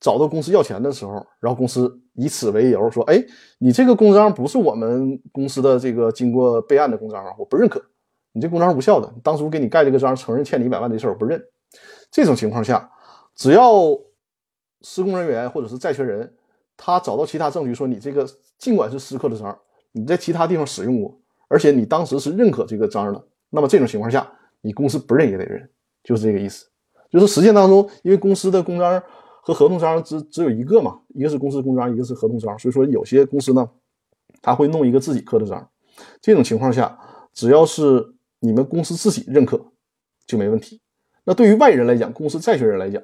[0.00, 3.22] 找到公司要钱的时候，然后公司以此为由说，哎，
[3.58, 7.80] 你这个公章不是我们公司的这个经过备案的公章啊，我不认可，
[8.32, 11.42] 你这公章无效的，当初给你盖这个章，承认欠你一百万的事儿，我不认。
[12.10, 12.90] 这种情况下，
[13.36, 13.72] 只要
[14.80, 16.32] 施工人员或者是债权人，
[16.76, 18.26] 他找到其他证据说你这个
[18.58, 19.56] 尽管是私刻的章，
[19.92, 24.30] 你在其他地方使用过，而且你当时是认可这个章的，那么这种情况下，
[24.60, 25.68] 你公司不认也得认，
[26.02, 26.66] 就是这个意思。
[27.10, 29.02] 就是实践当中，因为公司的公章
[29.42, 33.68] 和合同章只只有一个嘛，一个是公司公章，一个是合同章，所以说有些公司呢，
[34.40, 35.68] 他会弄一个自己刻的章。
[36.22, 36.98] 这种情况下，
[37.34, 39.62] 只要是你们公司自己认可，
[40.26, 40.80] 就没问题。
[41.24, 43.02] 那对于外人来讲，公司债权人来讲，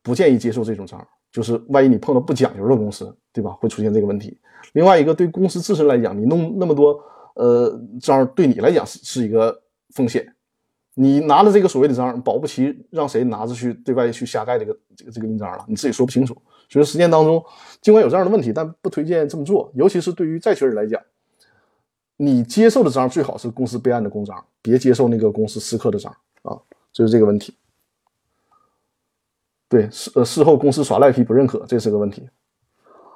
[0.00, 3.50] 不建议接受这种章，就是万一你碰到不讲究的公司，对吧？
[3.52, 4.38] 会出现这个问题。
[4.74, 7.02] 另外一个，对公司自身来讲，你弄那么多
[7.34, 9.62] 呃章，对你来讲是是一个
[9.94, 10.30] 风险。
[10.94, 16.36] 你拿了这个所谓的章，保不齐让谁拿着去对外去瞎盖这个这个这个印章了，你自己说不清楚。
[16.68, 17.42] 所以实践当中，
[17.80, 19.72] 尽管有这样的问题，但不推荐这么做。
[19.74, 21.00] 尤其是对于债权人来讲，
[22.18, 26.56] 你接受的章最好是公司备案的公章，别接受那个公司私刻的章啊。
[26.92, 27.54] 就是这个问题，
[29.72, 32.28] 对事呃事后公司耍赖皮不认可，这是个问题。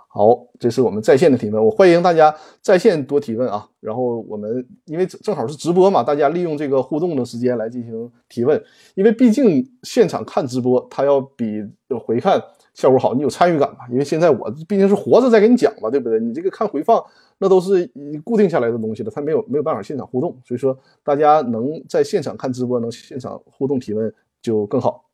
[0.08, 3.68] 好，这是我们在线的提问，我欢迎大家在线多提问啊。
[3.78, 8.58] 然后我们因为正好是直播嘛，大家利用这个互动的时间来进行提问，
[8.94, 11.62] 因为毕竟现场看直播，它要比
[12.02, 12.42] 回看
[12.72, 13.80] 效果好，你有参与感嘛。
[13.90, 16.18] 因为现在我毕竟是活着在给你讲嘛，对不对？
[16.18, 17.04] 你这个看回放。
[17.38, 17.86] 那都是
[18.24, 25.04] 固定下来的东西了，它没有没有办法现场互动，所以说大家能在现场看直播，能现场互动提问就更好。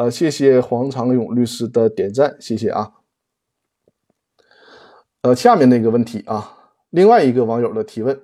[0.00, 2.94] 呃，谢谢黄长勇律师的点赞，谢谢啊。
[5.20, 8.18] 呃，下面那个问题啊，另外一个网友的提问，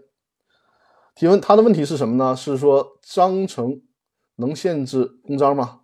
[1.14, 2.34] 提问他的问题是什么呢？
[2.34, 3.82] 是说章程
[4.36, 5.80] 能限制公章吗？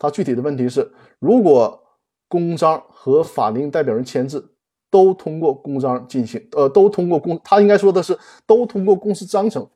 [0.00, 1.80] 他具体的问题是，如果
[2.26, 4.52] 公章和法定代表人签字。
[4.88, 9.68] 都通过公章进行，呃，都通过公，他应该说的是都通过公司章程，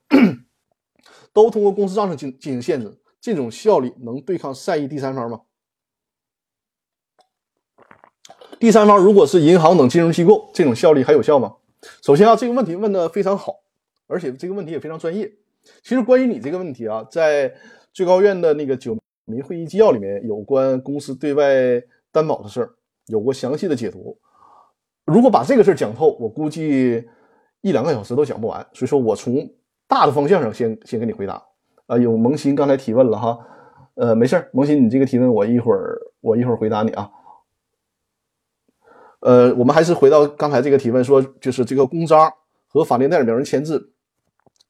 [1.33, 5.41] 都通过公司章程进进行限制，这种效力能对抗善意第三方吗？
[8.61, 11.55] 第三方如果是银行等金融机构，这种效力还有效吗？
[12.03, 13.55] 首先啊，这个问题问的非常好，
[14.07, 15.33] 而且这个问题也非常专业。
[15.83, 17.51] 其实关于你这个问题啊，在
[17.95, 18.95] 最高院的那个九
[19.25, 21.83] 民会议纪要里面，有关公司对外
[22.13, 22.71] 担保的事儿，
[23.07, 24.19] 有过详细的解读。
[25.07, 27.09] 如果把这个事儿讲透，我估计
[27.63, 28.61] 一两个小时都讲不完。
[28.75, 29.51] 所以说我从
[29.89, 31.43] 大的方向上先先给你回答。
[31.87, 33.39] 啊，有萌新刚才提问了哈，
[33.95, 37.11] 呃，没事儿，萌新你这个提问我一会儿我一会儿回答你啊。
[39.21, 42.33] 呃，我们还是回到刚才这个提问，说就是这个公章
[42.67, 43.93] 和法定代表人签字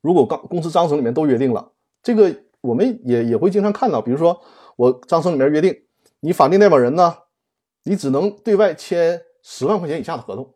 [0.00, 1.72] 如果刚公司章程里面都约定了，
[2.02, 4.40] 这个我们也也会经常看到，比如说
[4.76, 5.74] 我章程里面约定，
[6.20, 7.14] 你法定代表人呢，
[7.84, 10.54] 你只能对外签十万块钱以下的合同，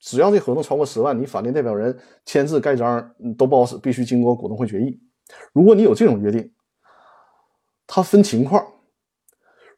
[0.00, 4.98] 只要这合同超过十万，你法定代表人签字盖章都不好使，必须经过股东会决议。
[5.52, 6.50] 如果你有这种约定，
[7.86, 8.66] 它分情况，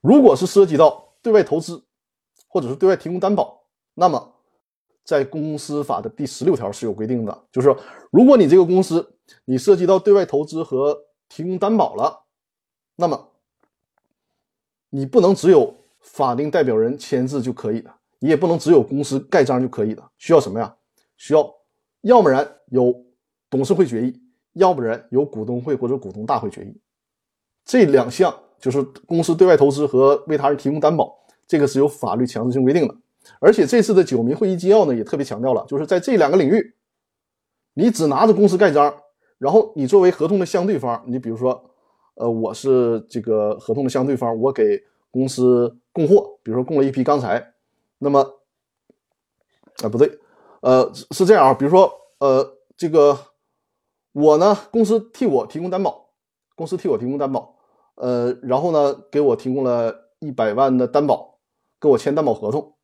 [0.01, 1.85] 如果是涉及到对外投资，
[2.53, 3.59] 或者是对外提供担保，
[3.95, 4.35] 那么
[5.03, 7.77] 在公司法的第十六条是有规定的，就是说，
[8.11, 9.15] 如果你这个公司
[9.47, 10.95] 你涉及到对外投资和
[11.31, 12.25] 提供担保了，
[12.95, 13.31] 那么
[14.91, 20.77] 你不能只有法定代表人签字就可以的，你也不能只有公司盖章就可以的，需要什么呀？
[21.17, 21.51] 需要
[22.03, 22.95] 要不然有
[23.49, 24.21] 董事会决议，
[24.53, 26.79] 要不然有股东会或者股东大会决议。
[27.65, 31.17] 这两项就是公司对外投资和为他人提供担保，
[31.53, 32.95] 这个是有法律强制性规定的。
[33.41, 36.75] 而且这次的九民会议纪要呢，也特别强调了，就是在这两个领域，
[37.75, 39.03] 你只拿着公司盖章，
[39.37, 41.71] 然后你作为合同的相对方，你比如说，
[42.15, 47.53] 呃，我是这个合同的相对方，我给公司供货，比如说供了一批钢材，
[47.99, 48.21] 那么，
[49.83, 50.19] 啊不对，
[50.63, 53.19] 呃是这样啊，比如说，呃这个
[54.13, 56.09] 我呢，公司替我提供担保，
[56.57, 57.55] 公司替我提供担保，
[57.97, 61.32] 呃，然后呢，给我提供了一百万的担保，
[61.83, 62.75] 跟我签担保合同。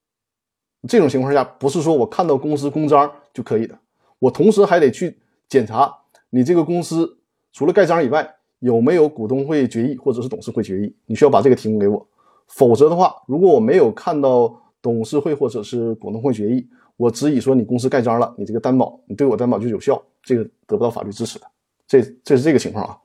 [0.88, 3.78] 这种情况下，不是说我看到公司公章就可以的，
[4.18, 5.16] 我同时还得去
[5.48, 5.96] 检查
[6.30, 7.18] 你这个公司
[7.52, 8.28] 除了盖章以外，
[8.58, 12.04] 有没有股东会决议或者是董事会决议，你需要把这个提供给我。
[12.48, 21.46] 否则的话，如果我没有看到董事会或者是股东会决议，我只以说你公司盖章了，你这个担保你对我担保就有效，这个得不到法律支持的。
[21.86, 22.98] 这这是这个情况啊。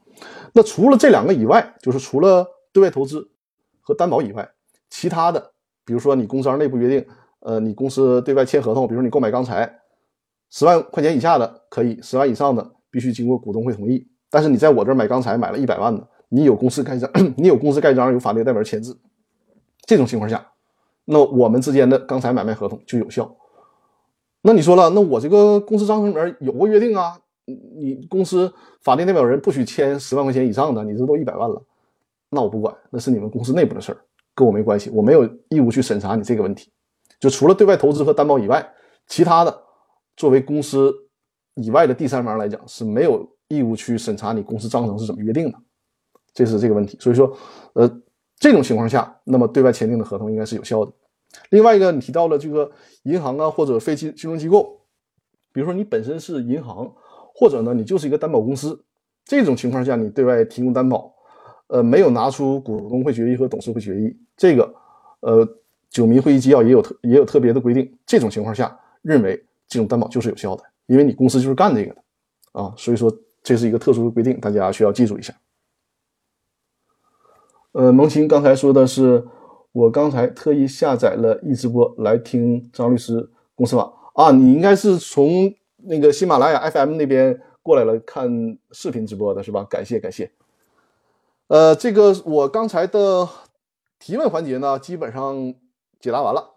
[0.53, 3.29] 那除了这两个以外，就是除了对外投资
[3.81, 4.49] 和担保以外，
[4.89, 5.52] 其他的，
[5.85, 7.05] 比如说你公章内部约定。
[7.45, 9.69] 呃，你公司对外签合同，比如说你购买钢材，
[10.49, 14.07] 十万块钱以下的可以，十万以上的必须经过股东会同意。
[14.29, 18.97] 但是你在我这儿买钢材买了一百万的，你有公司盖章， 你有公司盖章，有法定代表人签字，
[19.85, 20.53] 这种情况下，
[21.03, 23.35] 那我们之间的钢材买卖合同就有效。
[24.41, 28.53] 那你说了，那我这个公司章程里面有过约定啊，你公司
[28.83, 31.61] 法定代表人不许签十万块钱以上的，你这都一百万了，
[32.29, 33.97] 那我不管，那是你们公司内部的事儿，
[34.35, 36.71] 跟我没关系，我没有义务去审查你这个问题。
[37.19, 38.67] 就除了对外投资和担保以外，
[39.07, 39.63] 其他的
[40.17, 40.93] 作为公司
[41.55, 45.57] 以外的第三方来讲是没有义务去审查你公司章程是怎么约定的，
[46.33, 46.97] 这是这个问题。
[46.99, 47.35] 所以说，
[47.73, 48.01] 呃，
[48.37, 50.91] 这种情况下，那么对外签订的合同应该是有效的。
[51.49, 52.71] 另外一个，你提到了这个
[53.03, 54.81] 银行啊或者非金金融机构，
[55.51, 56.91] 比如说你本身是银行，
[57.33, 58.83] 或者呢你就是一个担保公司，
[59.23, 61.12] 这种情况下你对外提供担保，
[61.73, 64.73] 呃，没有拿出股东会决议和董事会决议，这个，
[65.21, 65.47] 呃。
[65.93, 72.01] 九民会议纪要也有特也有特别的规定，这种情况下认为这种担保就是有效的，因为你公司就是干这个的
[72.53, 75.31] 啊，所以说这是一个特殊的规定，大家需要记住一下。
[77.73, 79.23] 呃，萌琴刚才说的是
[79.71, 89.63] 我刚才特意下载了易直播来听张律师公司法啊，你应该是从那个喜马拉雅 FM 那边过来了看视频直播的是吧？
[89.69, 90.31] 感谢感谢。
[91.47, 93.27] 呃，这个我刚才的
[93.99, 95.53] 提问环节呢，基本上。
[95.99, 96.55] 解答完了，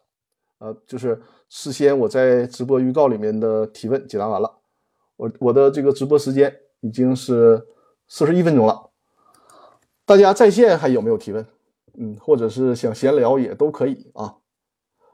[0.59, 4.53] 呃，就是事先我在直播预告里面的提问解答完了，
[5.14, 7.64] 我我的这个直播时间已经是
[8.09, 8.91] 四十一分钟了，
[10.05, 11.47] 大家在线还有没有提问？
[11.97, 14.34] 嗯，或者是想闲聊也都可以啊。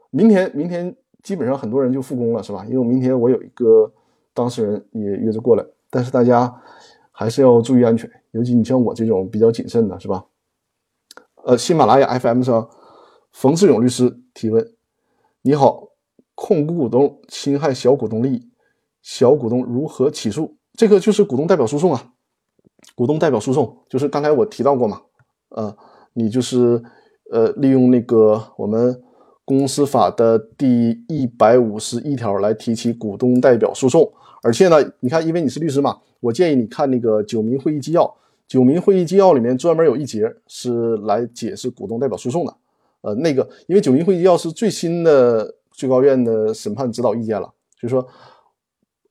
[0.09, 2.65] 明天明天基本上很多人就复工了，是吧？
[2.67, 3.93] 因为明天我有一个
[4.33, 6.51] 当事人也约着过来，但是大家
[7.11, 10.25] 还是要注意安全，尤其你像我这种比较谨慎的，是吧？
[11.45, 12.69] 呃，喜马拉雅 FM 上。
[13.31, 14.63] 冯世勇律师提问：
[15.41, 15.87] 你好，
[16.35, 18.47] 控股股东侵害小股东利益，
[19.01, 20.55] 小股东如何起诉？
[20.73, 22.13] 这个就是股东代表诉讼啊。
[22.93, 25.01] 股东代表诉讼就是刚才我提到过嘛，
[25.49, 25.75] 呃，
[26.13, 26.83] 你就是
[27.31, 29.01] 呃利用那个我们
[29.45, 34.13] 公司法的第一百五十一条来提起股东代表诉讼。
[34.43, 38.15] 而且呢，你看，因为你是律师嘛，我建议你看那个九民会议纪要，
[38.47, 42.55] 九民会议纪要里面专门有一节是来解释股东代表诉讼的。
[43.01, 48.07] 呃，那个，因为九民会议纪要是最新的最高院的审判指导意见了，所以说，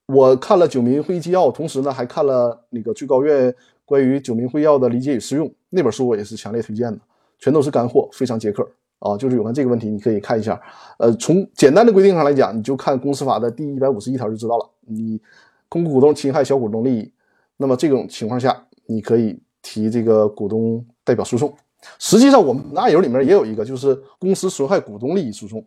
[0.07, 3.55] 我看了九民会议纪要，同时呢还看了那个最高院
[3.85, 6.99] 关于九民会议要的理解与适用那本书，我也是强烈推荐的，
[7.39, 8.67] 全都是干货，非常解渴
[8.99, 9.15] 啊。
[9.19, 10.59] 就是有关这个问题，你可以看一下。
[10.99, 14.71] 呃，从简单的规定上来讲，你就看公司法的第一百五十一条就知道了。
[14.87, 15.21] 你
[15.69, 17.13] 控股股东侵害小股东利益，
[17.59, 21.57] 那么这种情况下，你可以提这个股东代表诉讼。
[21.99, 25.67] 实际上，我们案由里面也有一个，就是公司损害股东利益诉讼。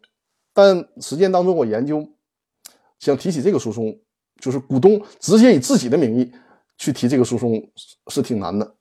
[0.54, 2.08] 但实践当中，我研究
[3.00, 4.00] 想提起这个诉讼，
[4.40, 6.32] 就是股东直接以自己的名义
[6.78, 7.70] 去提这个诉讼
[8.08, 8.76] 是挺难的，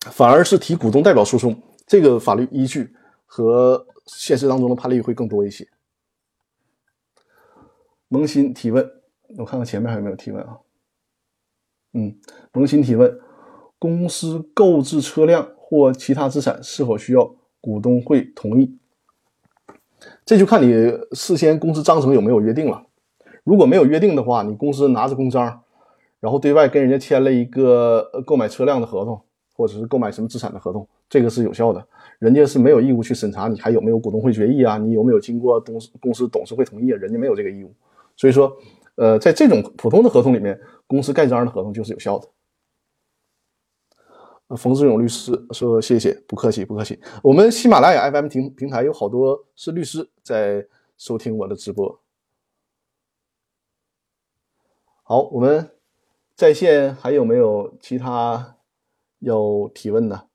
[0.00, 2.92] 反而是提股东代表诉讼，这个法律依据
[3.26, 5.68] 和现实当中的判例会更多一些。
[8.08, 8.84] 萌新提问，
[9.38, 10.58] 我看看前面还有没有提问啊？
[11.92, 12.14] 嗯，
[12.52, 13.18] 萌新提问：
[13.78, 18.76] 公司购置车辆或其他资产是否需要股东会同意？
[20.24, 20.72] 这就看你
[21.12, 22.86] 事先公司章程有没有约定了。
[23.44, 25.62] 如果没有约定的话，你公司拿着公章，
[26.20, 29.20] 然后对外跟人家签了一个购买车辆的合同，
[29.54, 31.84] 或者是购买什么资产的合同，这个是有效的。
[32.18, 36.96] 人家是没有义务去审查你还有没有股东会决议啊，你有没有经过董公司董事会同意啊？
[36.96, 37.72] 人家没有这个义务。
[38.16, 38.54] 所以说，
[39.00, 42.28] 呃，在这种普通的合同里面，公司盖章的合同就是有效的。
[44.58, 47.00] 冯志勇律师说：“谢谢，不客气，不客气。
[47.22, 52.02] 我们喜马拉雅 FM 平平台有好多是律师在收听我的直播。
[55.02, 55.74] 好，我们
[56.34, 58.58] 在线还有没有其他
[59.20, 60.28] 要提问的？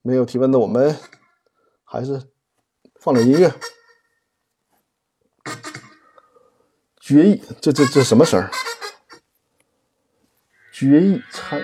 [0.00, 0.96] 没有提问的，我们
[1.84, 2.30] 还是
[3.00, 3.50] 放点音乐。
[7.00, 8.50] 决议，这这这什么声儿？”
[10.72, 11.60] 决议参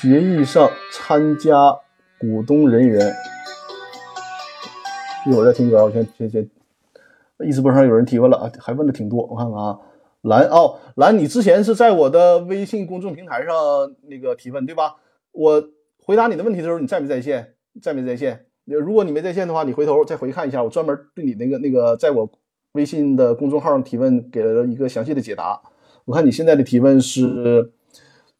[0.00, 1.76] 决议上参加
[2.18, 3.12] 股东人员，
[5.26, 5.84] 一会儿再听歌。
[5.84, 6.48] 我先先先，
[7.46, 9.26] 一直播上有人提问了啊，还问的挺多。
[9.26, 9.78] 我看看啊，
[10.22, 13.54] 蓝哦蓝，你之前是在我的微信公众平台上
[14.02, 14.96] 那个提问对吧？
[15.32, 17.54] 我回答你的问题的时候，你在没在线？
[17.82, 18.46] 在没在线？
[18.76, 22.30] 如果你没在线的话，你回头再回看一下，我专门对你那个那个在我
[22.72, 25.60] 微信的公众号上提问给了一个详细的解答。
[26.04, 27.72] 我看你现在的提问是。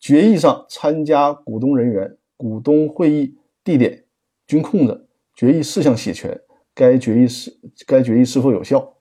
[0.03, 4.05] 决议上参加股东人员、股东会议地点
[4.47, 5.05] 均空着，
[5.35, 6.41] 决议事项写全。
[6.75, 7.55] 该决议是
[7.87, 8.95] 该决议是否有效？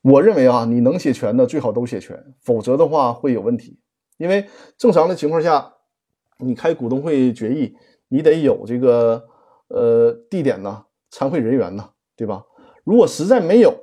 [0.00, 3.80] 我认为啊，你能写全的最好都写全，否则的话会有问题。
[4.16, 4.46] 因为
[4.76, 5.72] 正常的情况下，
[6.38, 7.74] 你开股东会决议，
[8.06, 9.26] 你得有这个
[9.68, 12.44] 呃地点呢、参会人员呢，对吧？
[12.84, 13.74] 如果实在没有，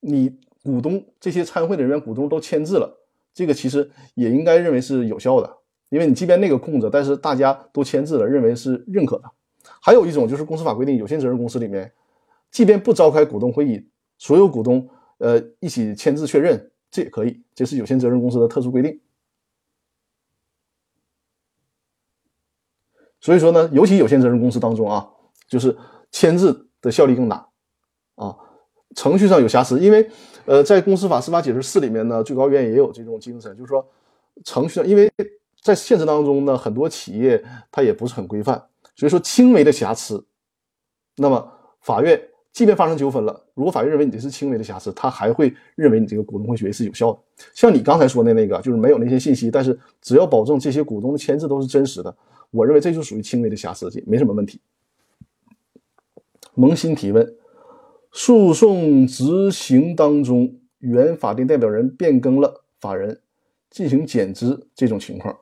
[0.00, 2.98] 你股东这些参会的人员、股东都签字了，
[3.34, 5.58] 这个其实也应该认为是有效的。
[5.90, 9.24] 因为你即便那个空着，但是大家都签字了，认为是认可的。
[9.80, 11.92] 还有一种就是公司法规定，有限责任公司里面，
[12.50, 13.86] 即便不召开股东会议，
[14.16, 14.88] 所有股东
[15.18, 18.98] 呃一起签字确认，这也可以，这是有限责任公司的特殊规定。
[23.22, 25.08] 所以说呢，尤其有限责任公司当中啊，
[25.48, 25.74] 就是
[26.10, 27.48] 签字的效力更大
[28.16, 28.36] 啊，
[28.94, 30.10] 程序上有瑕疵，因为
[30.44, 33.82] 呃在公司法司法解释四里面呢，最高院也有这种精神，就是说
[34.44, 35.10] 程序上因为。
[35.62, 38.60] 在现实当中呢，很多企业它也不是很规范，
[38.96, 40.26] 所以说轻微的瑕疵，
[41.18, 41.52] 那么
[41.82, 42.20] 法院
[42.52, 47.18] 即便发生纠纷了，如果法院认为你这是轻微的瑕疵，他还会认为你这个股东会决议是有效的。
[47.54, 52.14] 像你刚才说的那个，就是没有那些信息，但是只要保证这些股东的签字都是真实的，
[52.50, 54.60] 我认为这就属于轻微的瑕疵，这没什么问题。
[56.54, 57.34] 萌新提问：
[58.10, 63.22] 诉讼执行当中，原法定代表人变更了法人
[63.70, 65.34] 进行减资这种情况。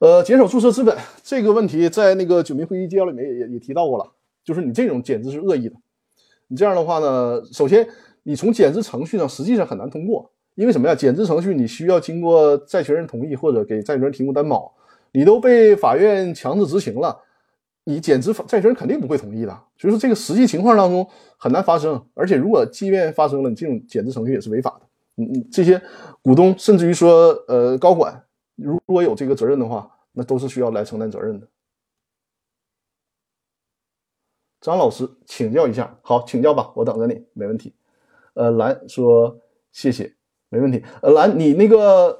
[0.00, 4.12] 呃，减少注册资本这个问题，在那个九民会议纪要里面也也也提到过了，
[4.44, 5.76] 就是你这种减资是恶意的，
[6.48, 7.86] 你这样的话呢，首先
[8.22, 10.94] 你从减资程序上实际上很难通过，因为什么呀？
[10.94, 14.74] 减资程序你需要经过债权人同意或者给债权人提供担保，
[15.12, 17.16] 你都被法院强制执行了，
[17.84, 25.80] 你减资债权人肯定不会同意的，所以说这个实际情况当中很难发生，而且如果即便发生了，你这种减资程序也是违法的，你你这些
[26.22, 28.22] 股东甚至于说呃高管
[28.56, 29.90] 如果有这个责任的话。
[30.16, 31.48] 那都是需要来承担责任的。
[34.64, 37.74] 张老师，请教一下，好，请教吧，我等着你，没问题。
[38.32, 39.38] 呃，兰说
[39.72, 40.10] 谢谢，
[40.48, 40.82] 没问题。
[41.02, 42.18] 呃，兰，你那个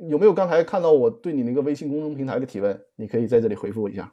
[0.00, 2.76] 有没有刚才看到我对你那个微信公众平台的提问？
[2.96, 4.12] 你可以在这里回复我一下。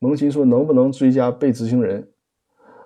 [0.00, 2.10] 萌新说能不能追加被执行人？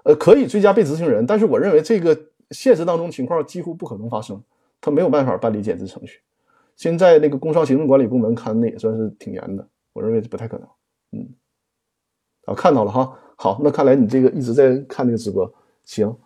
[0.05, 2.14] 呃，可以追加被执行人，但是我认为这个
[2.51, 4.45] 现实当中情况几乎不可能发生，
[4.78, 6.20] 他没有办法办理减资程序。
[6.76, 10.68] 现在那个工商行政管理部门看的也算是挺严的，我认为不太可能。
[11.12, 11.34] 嗯，
[12.47, 15.53] 啊，看到了哈，好，那看来你这个一直在看这个直播，
[15.84, 16.16] 行。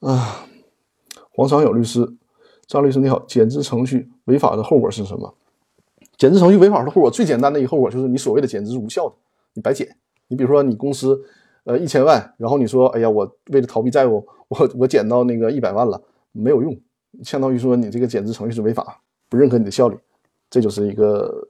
[0.00, 0.44] 啊，
[1.30, 2.06] 黄长友律师，
[2.66, 5.34] 张律师你好，减资程序违法的后果是什么？
[6.18, 9.14] 减资程序违法的后果最简单的一个后果就是你所谓的减资是无效的，
[9.54, 9.96] 你白减。
[10.28, 11.20] 你比如说你公司
[11.64, 16.02] 呃一千万，然后你说哎呀我为了逃避债务，我我减到那个一百万了，
[16.32, 16.76] 没有用。
[17.22, 19.96] 相当于说你这个减资程序是违法，不认可你的效率，
[20.50, 21.46] 这就是一个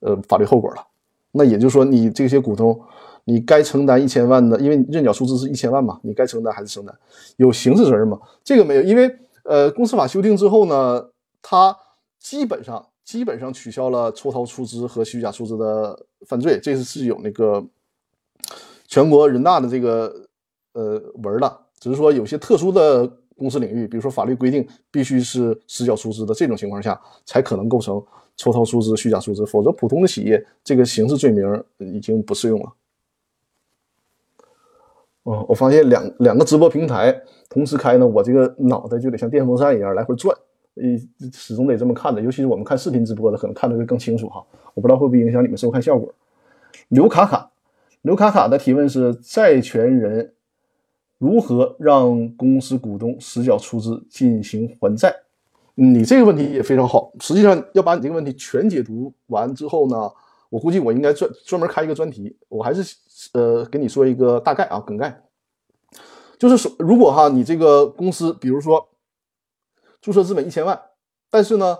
[0.00, 0.86] 呃法律后果了。
[1.36, 2.80] 那也就是说，你这些股东
[3.24, 6.94] 你该承担一千万的，因为认缴出资是一千万嘛，你该承担还是承担？
[7.36, 8.18] 有刑事责任吗？
[8.44, 9.10] 这个没有，因为
[9.44, 11.08] 呃，公司法修订之后呢，
[11.42, 11.76] 它
[12.18, 17.62] 基本上基本上取消了抽逃出资和虚假出资的犯罪，这是是有那个
[18.86, 20.14] 全国人大的这个
[20.72, 28.02] 呃文的，只是说有些特殊的公司领域，比如说法律规定必须是实缴出资的这种情况下，才可能构成
[28.36, 32.72] 抽逃出资、虚假出资，否则普通的企业这个刑事罪名已经不适用了。
[35.22, 37.18] 哦，我发现两两个直播平台
[37.48, 40.36] 同时开呢，我这个脑袋就得像电风扇一样来回转，
[40.74, 40.82] 呃，
[41.32, 42.20] 始终得这么看的。
[42.20, 44.44] 尤其是我们看视频直播的，可能看的会更清楚哈。
[44.74, 46.12] 我不知道会不会影响你们收看效果。
[46.88, 47.50] 刘卡卡，
[48.02, 50.34] 刘卡卡的提问是：债权人
[51.16, 55.23] 如何让公司股东实缴出资进行还债？
[55.74, 57.12] 你这个问题也非常好。
[57.20, 60.12] 实际上要把你这个问题全解读完之后呢，
[60.50, 62.36] 我估计我应该专专门开一个专题。
[62.48, 62.96] 我还是。
[63.32, 65.22] 呃，给你说一个大概啊，梗概，
[66.36, 68.86] 就是说，如果哈，你这个公司，比如说
[70.02, 70.78] 注册资本一千万，
[71.30, 71.78] 但是呢，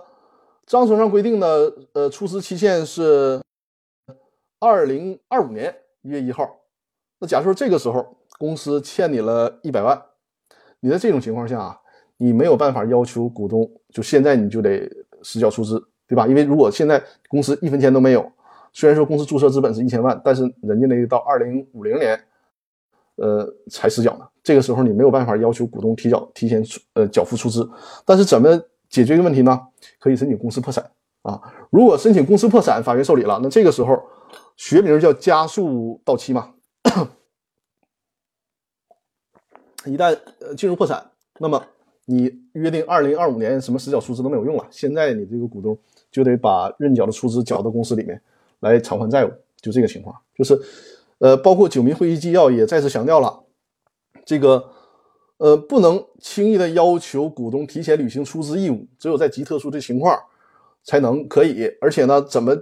[0.65, 3.39] 章程上规定的呃出资期限是
[4.59, 6.49] 二零二五年一月一号，
[7.19, 10.01] 那假设这个时候公司欠你了一百万，
[10.79, 11.79] 你在这种情况下啊，
[12.17, 14.89] 你没有办法要求股东就现在你就得
[15.21, 16.27] 实缴出资，对吧？
[16.27, 18.31] 因为如果现在公司一分钱都没有。
[18.77, 22.21] 虽然说公司注册资本是一千万，但是人家那个到二零五零年，
[23.15, 24.27] 呃，才实缴呢。
[24.43, 27.65] 这个时候你没有办法要求股东提缴、提前出呃缴付出资。
[28.03, 28.57] 但是怎么
[28.89, 29.57] 解决这个问题呢？
[29.97, 30.91] 可以申请公司破产
[31.21, 31.41] 啊。
[31.69, 33.97] 如果申请公司破产，法院受理了，那这个时候
[34.57, 36.53] 学名叫加速到期嘛。
[39.85, 41.65] 一旦呃进入破产，那么
[42.05, 44.65] 你约定二零二五年什么实缴出资都没有用了。
[44.71, 45.77] 现在你这个股东
[46.11, 48.21] 就得把认缴的出资缴到公司里面。
[48.61, 49.29] 来偿还债务，
[49.61, 50.59] 就这个情况，就是，
[51.19, 53.43] 呃，包括九民会议纪要也再次强调了，
[54.25, 54.71] 这个，
[55.37, 60.17] 呃，不能轻易的要求股东提前履行出资义务，只有在极特殊的情况
[60.83, 61.69] 才能可以。
[61.79, 62.57] 而且呢，怎么，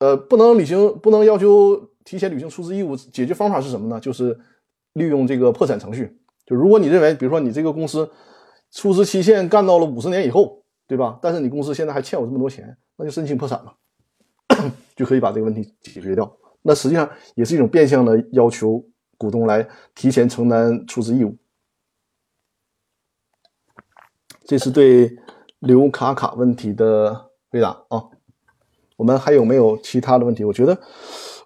[0.00, 3.98] 呃，不能履行，不能要求提前履行出资义务，解决方法是什么呢？
[4.00, 4.38] 就是
[4.94, 6.18] 利用这个破产程序。
[6.44, 8.10] 就如果你认为，比如说你这个公司
[8.72, 11.18] 出资期限干到了五十年以后，对吧？
[11.22, 13.76] 但是你公司现在还欠我这么多钱，那就申请破产了。
[14.96, 16.36] 就可以把这个问题解决掉。
[16.62, 18.84] 那实际上也是一种变相的要求
[19.16, 21.36] 股东来提前承担出资义务。
[24.44, 25.16] 这是对
[25.60, 28.04] 刘卡卡问题的回答啊。
[28.96, 30.44] 我们还有没有其他的问题？
[30.44, 30.74] 我觉得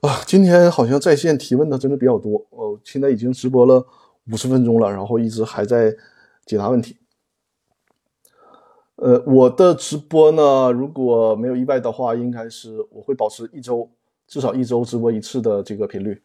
[0.01, 2.79] 啊，今天好像在线提问的真的比较多哦。
[2.85, 3.87] 现在已经直播了
[4.31, 5.95] 五十分钟了，然后一直还在
[6.45, 6.99] 解答问题。
[8.97, 13.87] 呃，我的直播呢，如果没有意外的话，应该是我会保持一周
[14.27, 16.21] 至少一周直播一次的这个频率。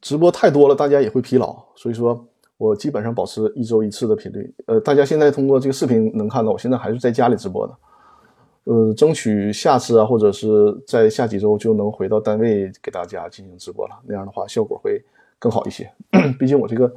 [0.00, 2.26] 直播太多了，大家也会疲劳，所以说
[2.56, 4.52] 我基本上保持一周一次的频率。
[4.66, 7.74] 呃，大家现在通过这个视频能看到，我现在还是在家里直播的。
[8.64, 10.48] 呃，争取下次啊，或者是
[10.84, 15.00] 在下几周就能回到单位给大家进行直播了，那样的话效果会
[15.38, 15.88] 更好一些。
[16.40, 16.92] 毕竟我这个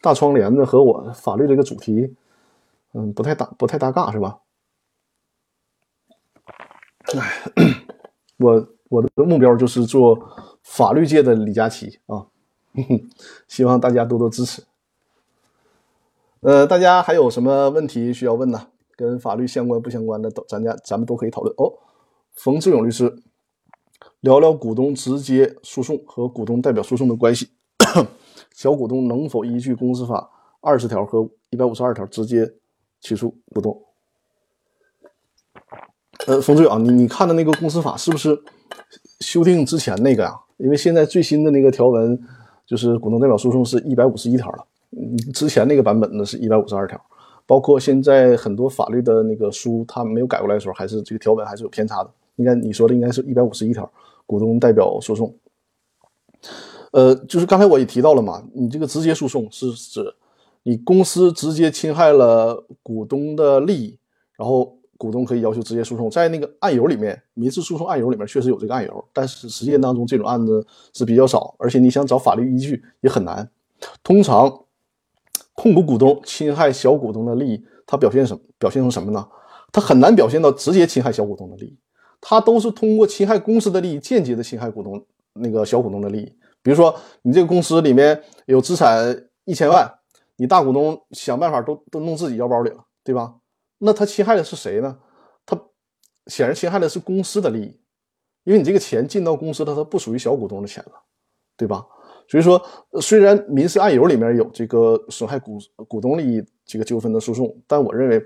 [0.00, 2.14] 大窗帘子和我法律这个主题。
[2.94, 4.38] 嗯，不太搭，不太搭嘎是吧？
[7.14, 7.84] 哎，
[8.38, 10.18] 我我的目标就是做
[10.62, 12.28] 法律界的李佳琦啊，
[13.46, 14.62] 希望大家多多支持。
[16.40, 18.68] 呃，大家还有什么问题需要问呢？
[18.96, 21.74] 跟法律相关不相关的都，咱家咱们都可以讨论哦。
[22.32, 23.22] 冯志勇律师，
[24.20, 27.50] 聊聊股东直接诉讼和股东代表诉讼的关系。
[28.54, 30.30] 小股东能否依据公司法
[30.60, 32.54] 二十条和一百五十二条直接？
[33.04, 33.78] 起诉股东。
[36.26, 38.42] 呃，冯志远，你你看的那个公司法是不是
[39.20, 40.34] 修订之前那个呀？
[40.56, 42.18] 因为现在最新的那个条文
[42.64, 46.98] 就是股东代表诉讼是一百五十一条了，嗯，之前那个版本呢是一百五十二条，
[47.44, 52.10] 包括现在很多法律的那个书，它没有改过来的时候，还是这个条文还是有偏差的。
[52.36, 53.92] 应该你说的应该是一百五十一条
[54.24, 55.36] 股东代表诉讼。
[56.92, 60.14] 呃，就是刚才我也提到了嘛，你这个直接诉讼是指。
[60.64, 63.98] 你公司直接侵害了股东的利益，
[64.36, 66.10] 然后股东可以要求直接诉讼。
[66.10, 73.48] 在那个案由里面，民事诉讼案由里面确实有这个案由，但是实践当中这种案子是比较少，而且你想找法律依据也很难。
[74.02, 74.64] 通常，
[75.52, 78.40] 控股股东侵害小股东的利益，它表现什么？
[78.58, 79.28] 表现成什么呢？
[79.70, 81.76] 它很难表现到直接侵害小股东的利益，
[82.22, 85.04] 它都是通过侵害公司的利益，间接的侵害股东
[85.34, 86.32] 那个小股东的利益。
[86.62, 89.86] 比如说，你这个公司里面有资产一千万。
[90.36, 93.34] 你大股东想办法都都弄自己腰包里了，对吧？
[93.78, 94.98] 那他侵害的是谁呢？
[95.46, 95.60] 他
[96.26, 97.80] 显然侵害的是公司的利益。
[98.44, 100.92] 因为你这个钱进到公司了，它不属于小股东的钱了，
[101.56, 101.86] 对吧？
[102.28, 102.62] 所以说，
[103.00, 105.58] 虽然民事案由里面有这个损害股
[105.88, 108.22] 股东利益这个纠纷的诉讼，但我认为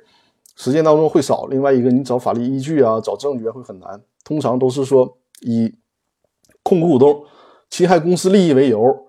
[0.56, 1.46] 实践当中会少。
[1.46, 4.02] 另外一个，你找法律依据啊，找证据啊会很难。
[4.24, 5.72] 通常都是说以
[6.62, 7.24] 控股股东
[7.70, 9.07] 侵害公司利益为由，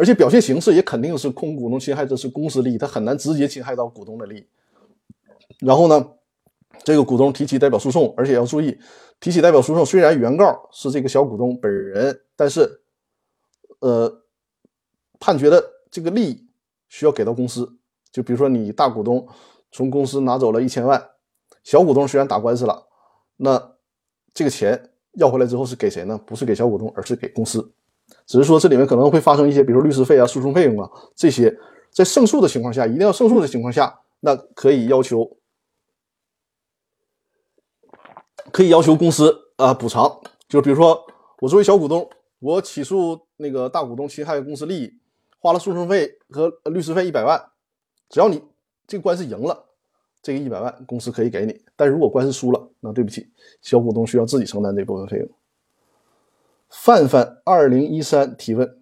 [0.00, 4.46] 而且表现形式也肯定是控股股东侵害的是公司利益，他很难直接侵害到股东的利益。
[5.58, 6.12] 然后呢，
[6.82, 8.78] 这个股东提起代表诉讼，而且要注意，
[9.20, 12.80] 提起代表诉讼虽然原告是这个小股东本人，但是
[13.80, 14.16] 呃。
[15.22, 16.48] 判决的这个利益
[16.88, 17.70] 需要给到公司，
[18.10, 19.28] 就比如说你大股东
[19.70, 21.10] 从公司拿走了一千万，
[21.62, 22.86] 小股东虽然打官司了，
[23.36, 23.76] 那
[24.32, 26.18] 这个钱要回来之后是给谁呢？
[26.24, 27.70] 不是给小股东，而是给公司。
[28.26, 31.54] 只是说这里面可能会发生一些，比如说律师费啊、诉讼费用啊这些，
[31.90, 35.36] 在胜诉的情况下，一定要胜诉的情况下，那可以要求
[38.52, 40.20] 可以要求公司啊补偿。
[40.48, 41.04] 就比如说
[41.40, 42.08] 我作为小股东，
[42.38, 44.96] 我起诉那个大股东侵害公司利益。
[45.42, 47.42] 花了诉讼费和律师费一百万，
[48.10, 48.42] 只要你
[48.86, 49.64] 这个官司赢了，
[50.20, 51.58] 这个一百万公司可以给你。
[51.74, 53.26] 但如果官司输了，那对不起，
[53.62, 55.26] 小股东需要自己承担这部分费用。
[56.70, 58.78] 范范二零一三提问：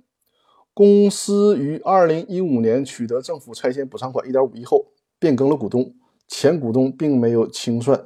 [0.74, 5.94] 公司于二零一五年取得政府拆迁补偿款一点五亿后，变更了股东，
[6.28, 8.04] 前股东并没有清算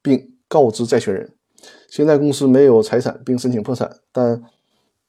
[0.00, 1.34] 并告知债权人，
[1.90, 4.42] 现在公司没有财产并申请破产，但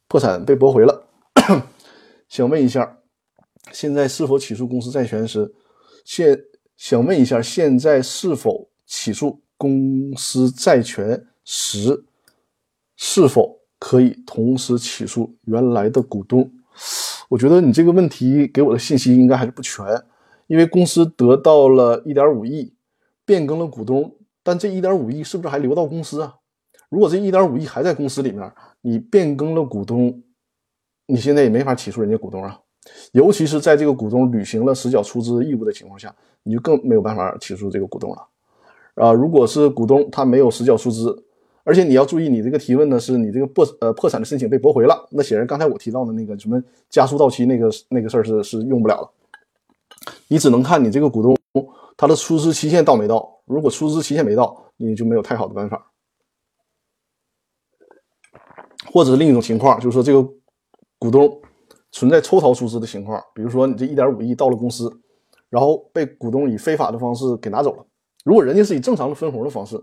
[0.08, 1.08] 破产被驳回了。
[2.28, 2.98] 想问一下，
[3.72, 5.54] 现在是否起诉公司债权时，
[6.04, 6.46] 现
[6.76, 12.06] 想问一下，现在是否起诉公司债权时，
[12.96, 16.52] 是否可以同时起诉原来的股东？
[17.30, 19.86] 我觉得你这个问题给我的信息应该还是不全，
[20.48, 22.74] 因为公司得到了一点五亿，
[23.26, 26.36] 变更了股东，但这一点五亿是不是还留到公司啊？
[26.90, 28.52] 如果这一点五亿还在公司里面，
[28.82, 30.24] 你变更了股东？
[31.06, 32.60] 你现在也没法起诉人家股东啊，
[33.12, 38.28] 尤其是在这个股东履行了实缴出资义务的情况下，你就更没有办法起诉这个股东了。
[38.96, 41.24] 啊，如果是股东他没有实缴出资，
[41.70, 46.60] 而且你要注意，你这个提问呢是你这个破呃破产的申请被驳回了，那显然刚才我提到的那个什么
[46.90, 49.12] 加速到期那个那个事儿是是用不了了。
[50.30, 51.38] 你只能看你这个股东
[51.96, 55.92] 他的出资期限到没到，如果出资期限没到，你就没有太好的办法。
[58.92, 60.28] 或者是另一种情况，就是说这个。
[61.02, 61.40] 股东
[61.94, 64.92] 存在抽逃出资的情况，比如说你这一点五亿到了公司，
[65.50, 67.86] 然后被股东以非法的方式给拿走了。
[68.26, 69.82] 如果人家是以正常的分红的方式，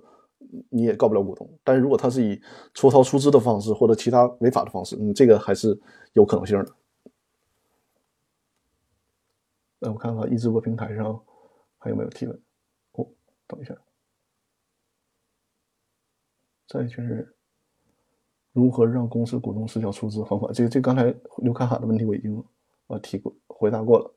[0.71, 1.49] 你也告不了股东。
[1.65, 2.41] 但是如果他是以
[2.75, 5.79] 抽逃出资的方式或者其他违法的方式，你这个还是
[6.13, 6.73] 有可能性的。
[9.79, 11.21] 那我看看一直播平台上
[11.79, 12.41] 还有没有提问？
[12.93, 13.07] 哦，
[13.47, 13.77] 等一下，
[16.67, 17.33] 债权人。
[18.53, 20.51] 如何让公司股东实缴出资还款？
[20.51, 22.43] 这个这刚才刘凯海的问题我已经
[22.87, 24.15] 呃提过回答过了。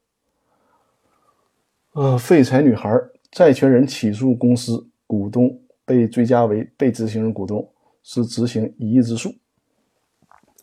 [1.91, 2.89] 呃，废柴女孩
[3.32, 7.67] 债权人起诉公司股东被追加为被执行人股东，
[8.03, 9.33] 是执行一亿之诉。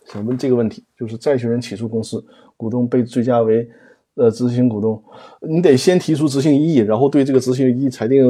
[0.04, 2.24] 想问这个问题，就是债权人起诉公司
[2.56, 3.68] 股东被追加为
[4.14, 5.02] 呃执行股东，
[5.40, 8.24] 你得先提出执行异议，然后对这个执行异议裁定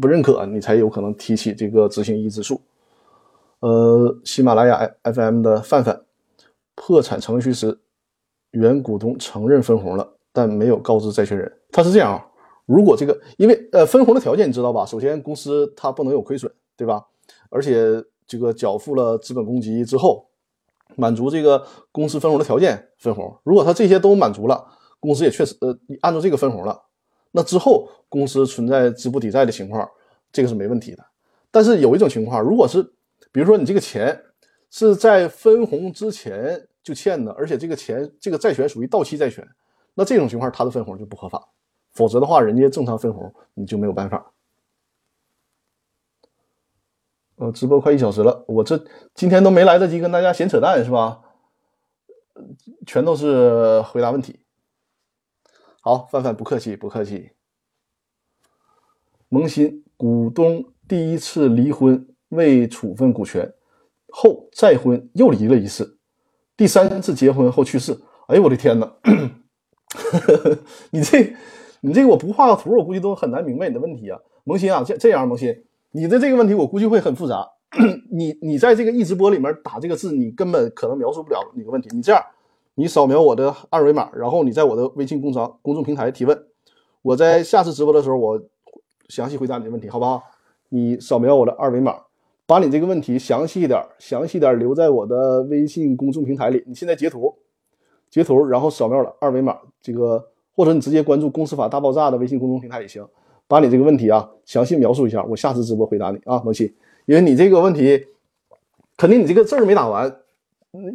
[0.00, 2.58] 不认可，你才有可能提起这个执行异议之诉。
[3.60, 6.00] 呃，喜马拉雅 FM 的范范，
[6.74, 7.78] 破产程序时，
[8.52, 11.52] 原股东承认分红了，但没有告知债权人。
[11.70, 12.26] 他是这样啊，
[12.66, 14.84] 如果这个，因为呃分红的条件你知道吧？
[14.84, 17.02] 首先公司它不能有亏损，对吧？
[17.48, 20.28] 而且这个缴付了资本公积之后，
[20.96, 23.34] 满足这个公司分红的条件分红。
[23.44, 24.66] 如果他这些都满足了，
[24.98, 26.80] 公司也确实呃按照这个分红了，
[27.32, 29.88] 那之后公司存在资不抵债的情况，
[30.32, 31.04] 这个是没问题的。
[31.50, 32.82] 但是有一种情况，如果是
[33.32, 34.20] 比如说，你这个钱
[34.70, 39.46] 是在分红之前就欠的，而且这个钱这个债权属于到期债权，
[39.94, 41.46] 那这种情况它的分红就不合法，
[41.96, 44.32] 否则的话，人家正常分红你就没有办法。
[47.36, 48.76] 呃，直播快一小时了，我这
[49.14, 51.22] 今天都没来得及跟大家闲扯淡是吧？
[52.86, 54.40] 全都是回答问题。
[55.80, 57.32] 好，范范不客气，不客气。
[59.28, 62.06] 萌新股东第一次离婚。
[62.30, 63.54] 未处分股权
[64.08, 66.00] 后再婚又离了一次，
[66.56, 67.96] 第三次结婚后去世。
[68.26, 68.96] 哎呦我的天哪！
[70.90, 71.36] 你这
[71.86, 74.18] 你这个我不画个图，我估计都很难明白你的问题啊。
[74.42, 75.56] 萌新啊，这这样萌新，
[75.92, 77.48] 你的这个问题我估计会很复杂。
[78.10, 81.88] 你你在这个一直播里面打这个字，你根本可能描述不了你的问题。
[81.94, 82.20] 你这样，
[82.74, 86.36] 你扫描我的二维码，然后你在我的微信公众公众平台提问，
[87.02, 88.42] 我在下次直播的时候我
[89.08, 90.20] 详细回答你的问题，好不好？
[90.70, 91.94] 你扫描我的二维码。
[92.48, 96.64] 把你这个问题详细一点、详细点留在我的微信公众平台里。
[96.66, 97.32] 你现在截图，
[98.10, 100.24] 截图，然后扫描了二维码，这个
[100.56, 103.06] 或者你直接关注“公司法大爆炸”的微信公众平台也行。
[103.46, 106.66] 把你这个问题啊详细描述一下，我下次直播回答你啊，萌新。
[107.04, 108.04] 因为你这个问题，
[108.96, 110.12] 肯定你这个字儿没打完，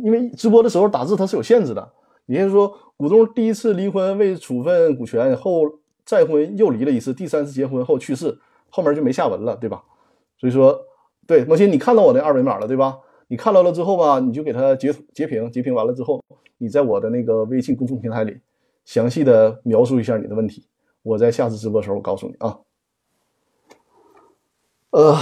[0.03, 1.91] 因为直播的时候打字它是有限制的。
[2.25, 5.63] 也就是说，股东第一次离婚未处分股权后
[6.03, 8.37] 再婚又离了一次，第三次结婚后去世，
[8.69, 9.83] 后面就没下文了，对吧？
[10.37, 10.77] 所以说，
[11.25, 12.97] 对萌新，你看到我那二维码了，对吧？
[13.27, 16.21] 你看到了之后吧，你就给他截截屏，截屏完了之后，
[16.57, 18.37] 你在我的那个微信公众平台里
[18.91, 20.67] 详细的描述一下你的问题。
[21.01, 22.59] 我在下次直播的时候告诉你啊，
[24.89, 25.15] 呃，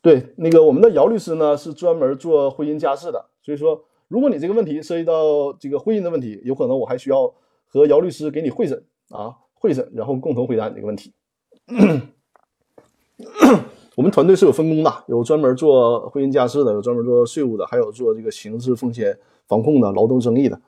[0.00, 7.34] 对，那个我们的姚律师呢是专门做婚姻家事的，所以说如果你这个问题涉及到这个婚姻的问题，有可能我还需要
[7.66, 11.12] 和姚律师给你会诊啊，会诊，然后共同回答你这个问题。
[13.96, 19.18] 我们团队是有分工的，有专门做婚姻家事的，有专门做税务的，还有做这个刑事风险
[19.48, 20.62] 防控的、劳动争议的。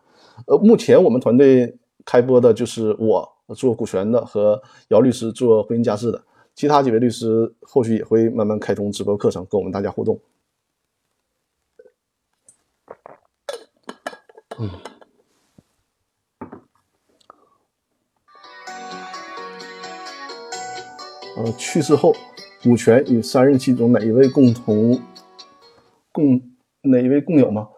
[0.47, 1.78] 呃，目前我们团队。
[2.05, 6.20] 开播的就是我做股权的和姚律师做婚姻家事的，
[6.53, 10.20] 其他几位律师后续也会慢慢开通直播课程，跟我们大家互动。
[14.59, 14.68] 嗯，
[21.37, 22.12] 呃，去世后
[22.64, 25.01] 股权与三任其中哪一位共同
[26.11, 26.43] 共
[26.80, 27.68] 哪一位共有吗？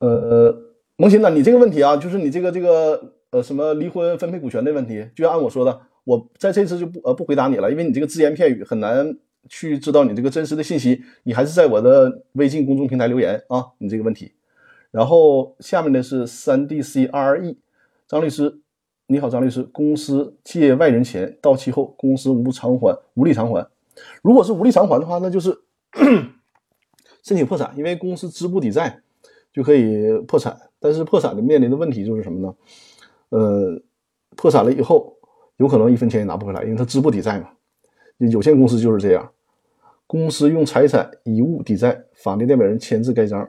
[0.00, 0.54] 呃，
[1.00, 1.30] 萌新呐？
[1.30, 3.14] 你这个问题啊，就是你这个这个。
[3.30, 9.16] 呃，什么离婚分配股权的问题，就按我说的，我在这次就不呃不回答你了，因为你这个只言片语很难
[9.48, 14.32] 去知道你这个真实的信息，你还是在我的微信公众平台留言啊，你这个问题。
[14.90, 17.56] 然后下面的是三 D C R E，
[18.08, 18.58] 张律师，
[19.06, 23.64] 你好，张律师，公司借外人钱到期后，公司无偿还，无力偿还。
[24.22, 25.56] 如果是无力偿还的话，那就是
[27.22, 29.02] 申请破产，因为公司资不抵债
[29.52, 30.58] 就可以破产。
[30.80, 32.54] 但是破产的面临的问题就是什么呢？
[33.28, 33.80] 呃，
[34.36, 35.16] 破产了以后，
[35.58, 37.50] 有可能一分钱也拿不回来，因为他资不抵债嘛。
[38.18, 39.30] 有限公司就是这样，
[40.06, 43.48] 公司用财产以物抵债，法定代表人签字盖章。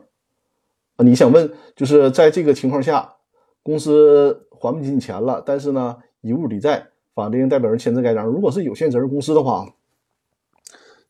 [0.98, 3.16] 啊，你想问，就是在这个情况下，
[3.64, 8.26] 公司还不起你钱了，但是呢，以物抵债，法定代表人签字盖章。
[8.26, 9.74] 如果是有限责任公司的话，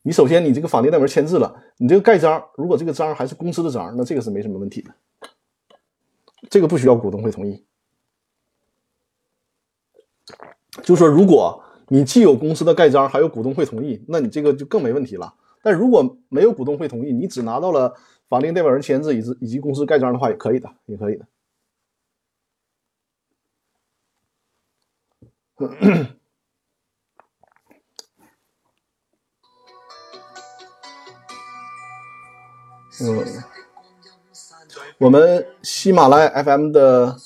[0.02, 4.90] 你首先你这个法定代表人签字了，你这个盖章，如果这个章还是公司的章，那这个是没什么问题的，
[6.50, 7.64] 这个不需要股东会同意。
[10.82, 15.34] 就说，如果你既有公司的盖章，还有股东会同意，那你这个就更没问题了。
[15.62, 17.94] 但如果没有股东会同意，你只拿到了
[18.28, 21.26] 法定代表人签字以及以及公司盖章的话，也可以的，也可以的。
[33.00, 33.51] 嗯，
[35.02, 37.16] 我们喜马拉雅 FM 的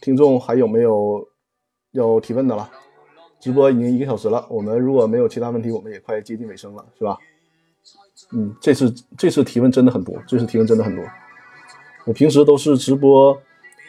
[0.00, 1.28] 听众还有没有？
[1.90, 2.70] 要提问的了，
[3.40, 4.46] 直播已经一个小时了。
[4.48, 7.18] 我们如果没有其他问题，我们也快接近尾声了，是吧？
[8.30, 11.04] 嗯，这次这次提问真的很多，这次提问真的很多。
[12.04, 13.36] 我平时都是直播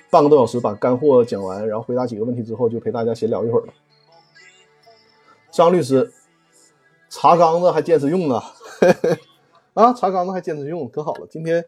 [0.10, 3.74] 半个多小时，把干货讲完，然后回答几个问题之后，就陪大家闲聊一会儿了。
[5.52, 6.12] 张律师，
[7.10, 8.42] 茶缸子还坚持用呢，
[9.76, 11.28] 啊，茶缸子还坚持用，可好了。
[11.30, 11.64] 今天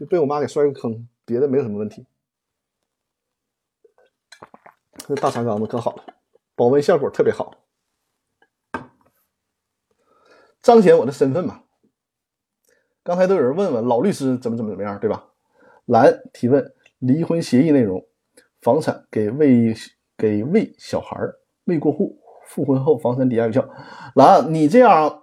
[0.00, 2.06] 就被我妈给摔个坑，别的没有什么问题。
[5.06, 6.04] 这大茶缸子可好了，
[6.54, 7.52] 保温效果特别好，
[10.62, 11.64] 彰显我的身份嘛。
[13.02, 15.26] 刚才都有人问问老律师怎么怎么怎么样，对吧？
[15.84, 18.02] 蓝提问：离婚协议内容，
[18.62, 19.74] 房产给未
[20.16, 21.18] 给未小孩
[21.64, 23.68] 未过户，复婚后房产抵押有效。
[24.14, 25.20] 蓝，你这样，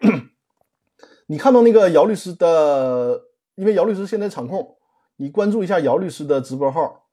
[1.26, 3.27] 你看到那个姚律师的，
[3.58, 4.76] 因为姚律师现在场控，
[5.18, 7.04] 你关注一下姚律师的直播号。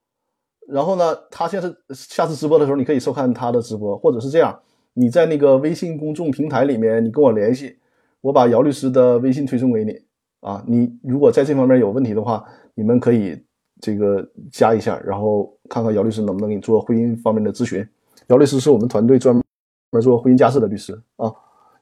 [0.68, 4.58] 然后呢，他现在下次直播的时候，你可以收看他的直播，或者是这样，
[4.94, 7.78] 你在那个微信公众平台里面，你跟我联系，
[8.22, 9.92] 我把姚律师的微信推送给你
[10.40, 10.64] 啊。
[10.66, 12.42] 你如果在这方面有问题的话，
[12.74, 13.38] 你们可以
[13.80, 17.86] 这个加一下，然后看看姚律师能不能给你做婚姻方面的咨询。
[18.28, 21.30] 姚律师是我们团队专门做婚姻家事的律师啊。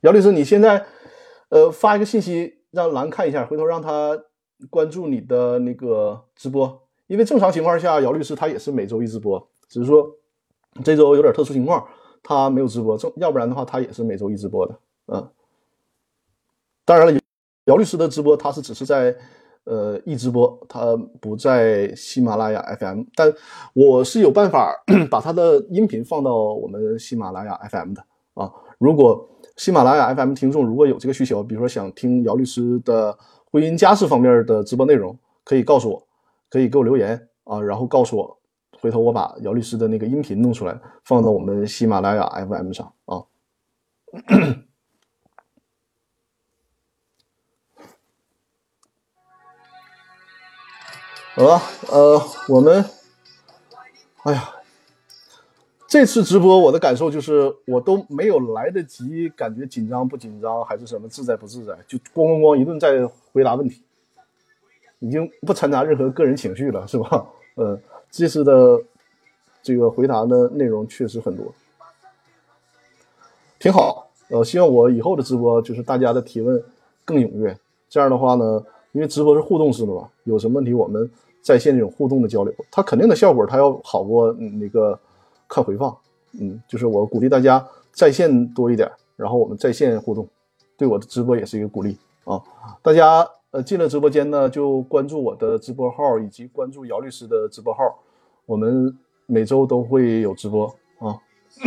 [0.00, 0.84] 姚律师，你现在
[1.50, 4.18] 呃发一个信息让兰看一下，回头让他
[4.70, 6.80] 关注你的那个直播。
[7.08, 10.10] 因为正常情况下，姚律师他也是每周一直播，只是说
[10.82, 11.86] 这周有点特殊情况，
[12.22, 12.96] 他没有直播。
[12.96, 14.78] 正要不然的话，他也是每周一直播的。
[15.08, 15.28] 嗯，
[16.86, 17.20] 当然了，
[17.66, 19.14] 姚律师的直播他是只是在
[19.64, 23.02] 呃一直播，他不在喜马拉雅 FM。
[23.14, 23.30] 但
[23.74, 24.74] 我是有办法
[25.10, 28.02] 把他的音频放到我们喜马拉雅 FM 的
[28.34, 28.50] 啊。
[28.78, 33.16] 如果喜马拉雅 FM 听众如果有这个需求，比如说想听姚律师的
[33.52, 36.08] 婚姻家事方面的直播内容，可以告诉我，
[36.48, 38.38] 可以给我留言啊，然后告诉我，
[38.80, 43.22] 回头我把姚律师的那个音频弄出来，放到我们喜马拉雅 FM 上啊。
[51.34, 52.82] 好了，呃，我们，
[54.24, 54.61] 哎呀。
[55.92, 63.82] 这次直播我的感受就是，我都没有来得及感觉紧张不紧张，还是什么自在不自在，就咣咣咣一顿在回答问题，
[65.00, 67.26] 已经不掺杂任何个人情绪了，是吧？
[67.56, 67.78] 嗯，
[68.10, 68.82] 这次的
[69.62, 71.52] 这个回答的内容确实很多，
[73.58, 74.08] 挺好。
[74.30, 76.64] 呃，希望我以后的直播就是大家的提问
[77.04, 77.54] 更踊跃，
[77.90, 81.10] 这样的话呢，因为直播是互动式的嘛，有什么问题我们
[81.42, 84.98] 在线这种互动的交流，它肯定的效果它要好过那个。
[85.52, 85.94] 看回放，
[86.40, 90.26] 嗯，就是我鼓励大家在线多一点，然后我们在线互动，
[90.78, 92.40] 对我的直播也是一个鼓励啊。
[92.80, 97.82] 大家呃进了直播间呢，就关注我的直播号以及关注姚律师的直播号，
[98.46, 100.66] 我们每周都会有直播
[101.00, 101.20] 啊。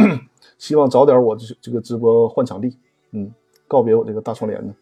[0.57, 2.75] 希望早点我这这个直播换场地，
[3.11, 3.31] 嗯，
[3.67, 4.73] 告别我这个大窗帘呢。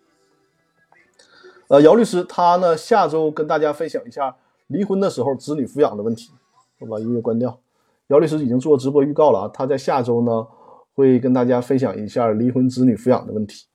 [1.68, 4.34] 呃，姚律师他呢下周跟大家分享一下
[4.68, 6.32] 离婚的时候子女抚养的问题。
[6.80, 7.60] 我把音乐关掉。
[8.14, 10.46] 姚律师已经做直播预告了啊，他在下周呢
[10.94, 13.66] 会跟大家分享一下离婚子女抚养的问题。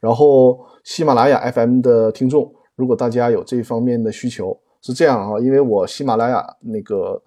[0.00, 7.22] 然后喜马拉雅 FM 的听众，如果大家有这方面的需求，是这样啊，因为我喜马拉雅那个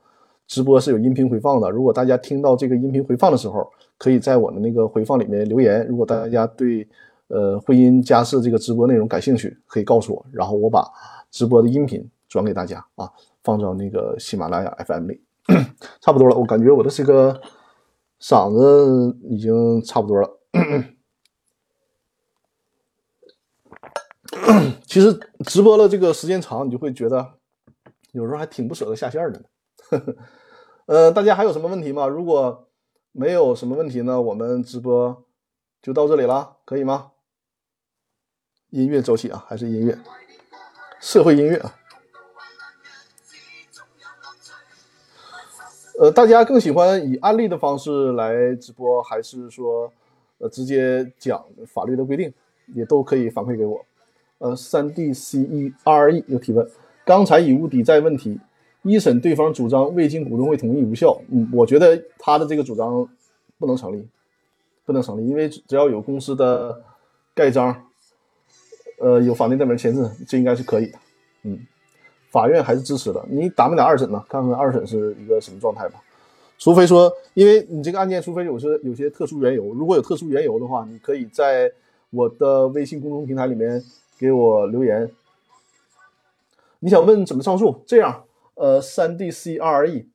[0.45, 3.65] 直播是有音频回放的，如果大家听到这个音频回放的时候，
[3.97, 5.87] 可以在我的那个回放里面留言。
[5.87, 6.85] 如果大家对
[7.29, 10.85] 呃婚姻家事这个直播内容感兴趣，可以告诉我，然后我把
[11.31, 13.09] 直播的音频转给大家啊，
[13.41, 15.26] 放到那个喜马拉雅 FM 里。
[16.01, 17.41] 差不多了，我感觉我的这个
[18.19, 20.39] 嗓子已经差不多了。
[24.85, 27.33] 其实直播了这个时间长，你就会觉得
[28.11, 29.45] 有时候还挺不舍得下线的呢。
[30.87, 32.07] 呃，大家还有什么问题吗？
[32.07, 32.69] 如果
[33.11, 35.25] 没有什么问题呢，我们直播
[35.81, 37.11] 就到这里了，可以吗？
[38.69, 39.97] 音乐走起啊，还是音乐，
[40.99, 41.75] 社会音乐啊。
[45.99, 49.91] 呃，大家更喜欢以案例的方式来直播，还是说，
[50.37, 52.31] 呃，直接讲法律的规定，
[52.75, 53.83] 也都可以反馈给我。
[54.37, 56.69] 呃，三 D C E R E 有提问，
[57.03, 58.39] 刚才以物抵债问题，
[58.83, 61.19] 一审对方主张未经股东会同意无效。
[61.31, 63.09] 嗯，我觉得他的这个主张
[63.57, 64.07] 不能成立，
[64.85, 66.79] 不能成立，因为只要有公司的
[67.33, 67.75] 盖章，
[68.99, 70.99] 呃，有法定代表人签字，这应该是可以的。
[71.41, 71.65] 嗯。
[72.29, 74.23] 法院还是支持的，你打没打二审呢？
[74.27, 76.01] 看看二审是一个什么状态吧。
[76.59, 81.71] 除非说，因为你这个案件，除非有些有些特殊缘由，如果有特殊缘由的话，你可以在
[82.09, 83.81] 我的微信公众平台里面
[84.17, 85.09] 给我留言。
[86.79, 87.83] 你想问怎么上诉？
[87.85, 88.23] 这样，
[88.55, 90.07] 呃，三 D C R E，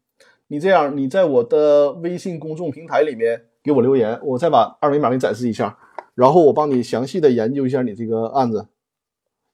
[0.49, 5.79] 你这样，你在我的微信公众平台里面给我留言，我再把二维码给你展示一下，
[6.15, 8.67] 然后我帮你详细的研究一下你这个案子。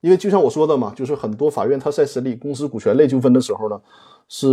[0.00, 3.80] 因为就像我说的嘛，就是很多法院他在审理公司股权类纠纷的时候呢，
[4.28, 4.48] 是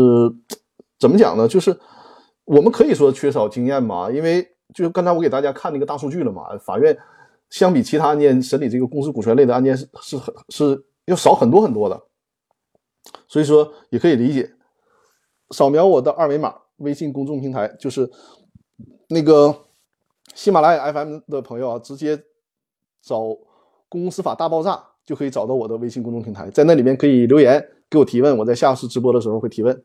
[0.97, 1.47] 怎么讲呢？
[1.47, 1.77] 就是
[2.45, 4.09] 我们可以说缺少经验嘛。
[4.09, 6.97] 因为就刚才我给大家看那个大数据了嘛，法院
[7.49, 12.01] 相比其他案件审理这个公司股权类的案件是是很是要少很多很多的，
[13.27, 14.51] 所以说也可以理解。
[15.51, 18.09] 扫描我的二维码，微信公众平台就是
[19.09, 19.55] 那个
[20.33, 22.23] 喜马拉雅 FM 的朋友啊，直接
[23.03, 23.19] 找
[23.87, 24.71] 《公司法大爆炸》。
[25.05, 29.83] 就可以找到我的微信公众平台，在那里面可以留言给我提问，我在下次直播的时候会提问。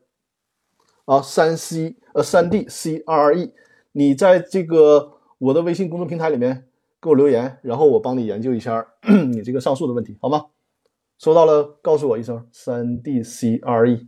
[1.05, 3.53] 啊，三 C 呃三 D C R E，
[3.91, 6.65] 你在这个我的微信公众平台里面
[7.01, 8.85] 给我留言，然后我帮你研究一下
[9.31, 10.45] 你这个上诉的问题，好吗？
[11.17, 14.07] 收到了，告诉我一声三 D C R E。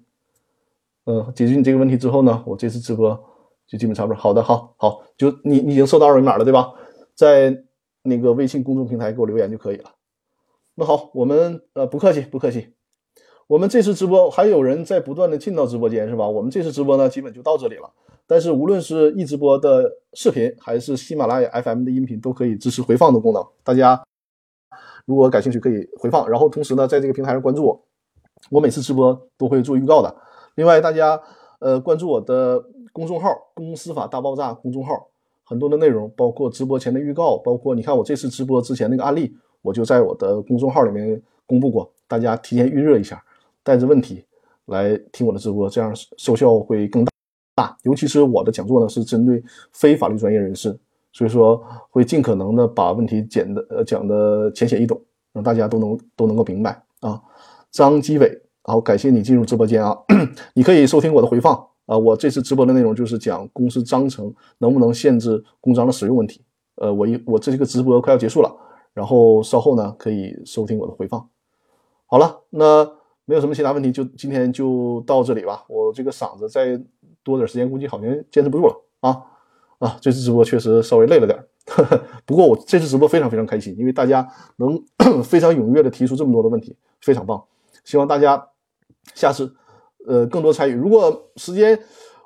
[1.06, 3.20] 嗯，解决你这个问题之后呢，我这次直播
[3.68, 4.20] 就基本差不多。
[4.20, 6.72] 好的，好，好，就你你已经收到二维码了对吧？
[7.16, 7.56] 在
[8.02, 9.92] 那个微信公众平台给我留言就可以了。
[10.76, 12.70] 那好，我们呃不客气不客气，
[13.46, 16.28] 我们这次直播还有人在不断的进到直播间是吧？
[16.28, 17.88] 我们这次直播呢基本就到这里了。
[18.26, 23.46] 但是无论是易直播的视频还是喜马拉雅 FM 的音频，都可以支持回放的功能。
[23.64, 24.02] 大家
[25.06, 27.86] 如果感兴趣可以回放，然后同时呢在这个平台上关注我，
[28.50, 30.16] 我每次直播都会做预告的。
[30.56, 31.22] 另外大家
[31.60, 35.10] 呃关注我的公众号“公司法大爆炸”公众号，
[35.44, 39.36] 很多的内容包括直播前的预告，包括你看我这次直播之前那个案例。
[39.64, 43.24] 我就在我的公众号里面公布过，大家提前预热一下，
[43.64, 44.24] 带着问题
[44.66, 47.04] 来听我的直播，这样收效会更
[47.56, 47.76] 大。
[47.84, 50.78] 尤其是我的讲座呢，是针对非法律专业人士，
[51.12, 55.00] 所以说会尽可能的把问题简的呃讲的浅显易懂，
[55.32, 57.22] 让大家都能都能够明白啊。
[57.72, 59.98] 张基伟，好，感谢你进入直播间啊，
[60.54, 61.56] 你可以收听我的回放
[61.86, 61.98] 啊。
[61.98, 66.42] 我这次直播的内容就是讲公司章程能不能限制公章的使用问题。
[66.76, 68.52] 呃，我一我这个直播快要结束了，
[68.94, 71.30] 然后稍后呢可以收听我的回放。
[72.06, 72.84] 好了，那
[73.26, 75.64] 没有什么其他问题，就今天就到这里吧。
[75.68, 76.80] 我这个嗓子再
[77.24, 79.24] 多点时间，估计好像坚持不住了啊。
[79.80, 81.44] 啊，这次直播确实稍微累了点儿，
[82.26, 84.26] 不过我这次直播非常非常开心，因为大家
[84.56, 84.82] 能
[85.24, 87.44] 非常踊跃的提出这么多的问题，非常棒。
[87.84, 88.48] 希望大家
[89.14, 89.54] 下次
[90.08, 90.74] 呃更多参与。
[90.74, 91.78] 如果时间，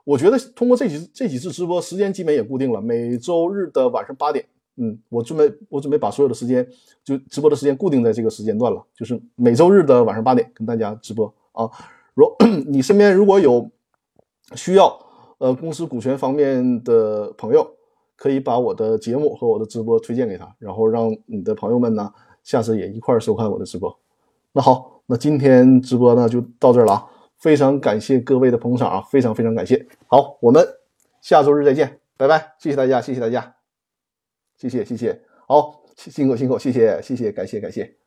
[0.03, 4.45] 我觉得通过这几这几次直播，时间基本也固定了，每周日的晚上八点。
[4.77, 6.67] 嗯，我准备我准备把所有的时间
[7.03, 11.69] 就直播的时间固定在这个时间段了，就是每周日的晚上八点跟大家直播啊。
[12.13, 12.25] 如
[12.67, 13.69] 你身边如果有
[14.55, 14.99] 需要。
[15.39, 17.63] 呃，公司股权方面的朋友
[18.15, 22.11] 可以把我的节目和我的直播推荐给他，然后让你的朋友们呢，
[22.43, 23.95] 下次也一块收看我的直播。
[24.51, 27.05] 那好，那今天直播呢就到这儿了啊，
[27.37, 29.85] 非常感谢各位的捧场啊，非常非常感谢。
[30.07, 30.67] 好，我们
[31.21, 33.56] 下周日再见，拜拜，谢谢大家，谢谢大家，
[34.57, 38.06] 谢谢谢谢，好，辛苦辛苦，谢谢谢谢，感谢感谢。